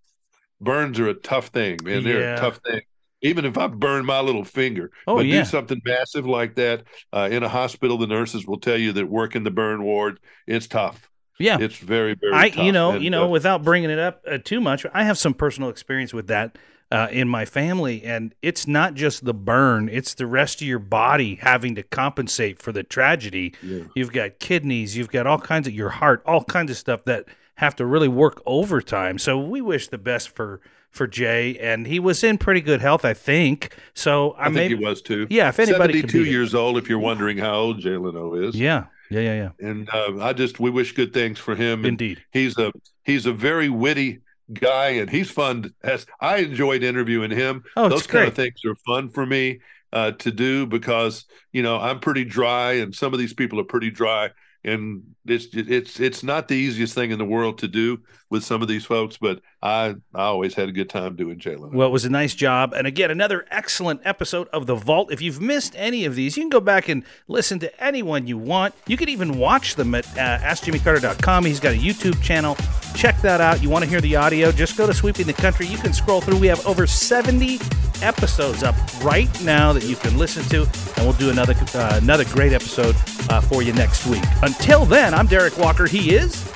burns 0.61 1.01
are 1.01 1.09
a 1.09 1.15
tough 1.15 1.49
thing, 1.49 1.79
man. 1.83 2.05
They're 2.05 2.21
Yeah. 2.21 2.35
a 2.37 2.41
tough 2.41 2.61
thing. 2.65 2.83
Even 3.23 3.45
if 3.45 3.57
I 3.57 3.69
burn 3.69 4.05
my 4.05 4.21
little 4.21 4.45
finger, 4.45 4.91
Oh, 5.07 5.17
but 5.17 5.27
yeah. 5.27 5.41
do 5.43 5.45
something 5.45 5.81
massive 5.85 6.27
like 6.27 6.57
that 6.57 6.85
uh, 7.13 7.29
in 7.31 7.43
a 7.43 7.49
hospital, 7.49 7.97
the 7.97 8.07
nurses 8.07 8.47
will 8.47 8.59
tell 8.59 8.77
you 8.77 8.93
that 8.93 9.07
working 9.07 9.45
the 9.45 9.51
burn 9.51 9.83
ward, 9.85 10.19
it's 10.47 10.67
tough. 10.67 11.09
Yeah. 11.39 11.59
It's 11.61 11.77
very, 11.79 12.15
very. 12.15 12.33
I, 12.35 12.49
tough. 12.51 12.65
you 12.65 12.73
know, 12.73 12.93
And, 12.93 13.05
you 13.05 13.11
know, 13.11 13.25
uh, 13.25 13.29
without 13.29 13.63
bringing 13.65 13.91
it 13.91 13.99
up 13.99 14.23
uh, 14.31 14.39
too 14.39 14.61
much, 14.61 14.85
I 14.93 15.05
have 15.05 15.19
some 15.19 15.35
personal 15.35 15.71
experience 15.71 16.13
with 16.13 16.27
that 16.27 16.59
uh, 16.91 17.09
in 17.11 17.27
my 17.27 17.45
family, 17.47 18.03
and 18.05 18.35
it's 18.43 18.67
not 18.67 18.93
just 18.95 19.25
the 19.25 19.33
burn; 19.33 19.89
it's 19.89 20.13
the 20.13 20.27
rest 20.27 20.61
of 20.61 20.67
your 20.69 20.79
body 20.79 21.37
having 21.37 21.75
to 21.77 21.83
compensate 21.83 22.61
for 22.61 22.71
the 22.71 22.83
tragedy. 22.83 23.55
You've 23.95 24.13
got 24.13 24.39
kidneys, 24.41 24.95
you've 24.95 25.09
got 25.09 25.27
all 25.27 25.39
kinds 25.39 25.67
of 25.67 25.73
your 25.73 25.89
heart, 25.89 26.23
all 26.27 26.45
kinds 26.45 26.71
of 26.71 26.77
stuff 26.77 27.03
that 27.07 27.25
have 27.57 27.75
to 27.77 27.87
really 27.87 28.09
work 28.09 28.43
overtime. 28.45 29.19
So 29.19 29.39
we 29.39 29.63
wish 29.63 29.89
the 29.89 29.97
best 29.97 30.37
for 30.37 30.61
for 30.93 31.07
Jay, 31.07 31.59
and 31.59 31.87
he 31.87 31.99
was 31.99 32.23
in 32.23 32.39
pretty 32.39 32.61
good 32.61 32.81
health, 32.81 33.05
I 33.05 33.15
think. 33.15 33.77
So 33.95 34.33
I, 34.33 34.43
I 34.43 34.45
think 34.45 34.55
maybe, 34.55 34.77
he 34.77 34.85
was 34.85 35.03
too. 35.03 35.27
Yeah, 35.29 35.49
if 35.49 35.59
anybody 35.59 35.95
seventy-two 35.95 36.25
beat 36.25 36.29
it. 36.29 36.31
years 36.31 36.55
old, 36.55 36.77
if 36.79 36.89
you're 36.89 36.99
wondering 36.99 37.39
how 37.39 37.55
old 37.55 37.81
Jay 37.81 37.97
Leno 37.97 38.35
is, 38.35 38.55
yeah, 38.55 38.85
yeah, 39.11 39.21
yeah, 39.21 39.35
yeah. 39.35 39.69
and 39.69 39.89
uh, 39.91 40.25
I 40.25 40.33
just 40.33 40.61
we 40.61 40.71
wish 40.71 40.93
good 40.93 41.13
things 41.13 41.39
for 41.39 41.55
him. 41.57 41.81
And 41.81 42.01
Indeed. 42.01 42.23
he's 42.31 42.57
a 42.59 42.73
he's 43.05 43.27
a 43.27 43.33
very 43.33 43.69
witty 43.69 44.21
guy, 44.53 44.91
and 44.91 45.11
he's 45.11 45.31
fun. 45.31 45.73
As 45.83 46.07
I 46.21 46.39
enjoyed 46.39 46.83
interviewing 46.83 47.31
him. 47.31 47.65
Oh, 47.77 47.87
it's 47.87 47.95
Those 47.95 48.07
kind 48.07 48.29
of 48.29 48.35
things 48.35 48.61
are 48.67 48.77
fun 48.87 49.09
for 49.09 49.25
me 49.27 49.61
uh, 49.93 50.13
to 50.13 50.31
do 50.31 50.67
because 50.67 51.25
you 51.53 51.63
know 51.63 51.79
I'm 51.79 52.01
pretty 52.01 52.25
dry, 52.25 52.75
and 52.75 52.95
some 52.95 53.13
of 53.13 53.19
these 53.19 53.35
people 53.35 53.59
are 53.61 53.65
pretty 53.65 53.91
dry, 53.91 54.31
and 54.63 55.03
it's 55.27 55.47
it's 55.53 56.01
it's 56.01 56.23
not 56.23 56.49
the 56.49 56.55
easiest 56.55 56.95
thing 56.95 57.11
in 57.11 57.19
the 57.19 57.25
world 57.25 57.59
to 57.59 57.69
do 57.69 58.01
with 58.31 58.45
some 58.45 58.61
of 58.61 58.69
these 58.69 58.85
folks. 58.85 59.17
But 59.17 59.41
I 59.63 59.95
I 60.13 60.25
always 60.25 60.55
had 60.55 60.69
a 60.69 60.73
good 60.73 60.91
time 60.91 61.15
doing 61.15 61.39
Jay 61.39 61.55
Leno. 61.55 61.77
Well, 61.77 61.87
it 61.87 61.93
was 61.93 62.05
a 62.05 62.11
nice 62.11 62.35
job. 62.35 62.73
And 62.75 62.85
again, 62.87 63.13
another 63.13 63.47
excellent 63.51 64.01
episode 64.05 64.49
of 64.49 64.67
The 64.67 64.75
Vault. 64.75 65.13
If 65.13 65.23
you've 65.23 65.41
missed 65.41 65.75
any 65.77 66.05
of 66.05 66.17
these, 66.17 66.37
you 66.37 66.43
can 66.43 66.51
go 66.51 66.61
back 66.61 66.89
and 66.89 67.05
listen 67.29 67.61
to 67.61 67.83
anyone 67.83 68.27
you 68.27 68.37
want. 68.37 68.75
You 68.89 68.97
can 68.97 69.09
even 69.09 69.39
watch 69.39 69.77
them 69.77 69.95
at 69.95 70.05
uh, 70.19 70.39
AskJimmyCarter.com. 70.41 71.45
He's 71.45 71.61
got 71.61 71.75
a 71.75 71.79
YouTube 71.79 72.21
channel. 72.23 72.57
Check 72.97 73.21
that 73.21 73.41
out. 73.41 73.63
You 73.63 73.71
want 73.71 73.85
to 73.85 73.91
hear 73.91 74.01
the 74.01 74.17
audio? 74.17 74.51
Just 74.51 74.77
go 74.77 74.87
to 74.87 74.93
Sweeping 74.93 75.27
the 75.27 75.33
Country. 75.33 75.67
You 75.67 75.79
can 75.79 75.93
scroll 75.93 76.21
through. 76.21 76.39
We 76.39 76.49
have 76.49 76.65
over 76.67 76.87
70 76.87 77.61
episodes 78.03 78.65
up 78.65 78.75
right 79.05 79.31
now 79.45 79.73
that 79.73 79.85
you 79.85 79.95
can 79.95 80.19
listen 80.19 80.43
to. 80.47 80.63
And 80.97 81.07
we'll 81.07 81.13
do 81.13 81.31
another, 81.31 81.55
uh, 81.75 82.01
another 82.03 82.25
great 82.25 82.53
episode 82.53 82.97
uh, 83.31 83.41
for 83.41 83.63
you 83.63 83.73
next 83.75 84.07
week. 84.07 84.25
Until 84.43 84.85
then, 84.85 85.15
I'm 85.15 85.29
Derek 85.29 85.57
Walker. 85.57 85.87
He 85.87 86.15
is. 86.17 86.53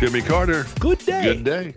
Jimmy 0.00 0.22
Carter. 0.22 0.66
Good 0.80 0.98
day. 0.98 1.22
Good 1.22 1.44
day. 1.44 1.76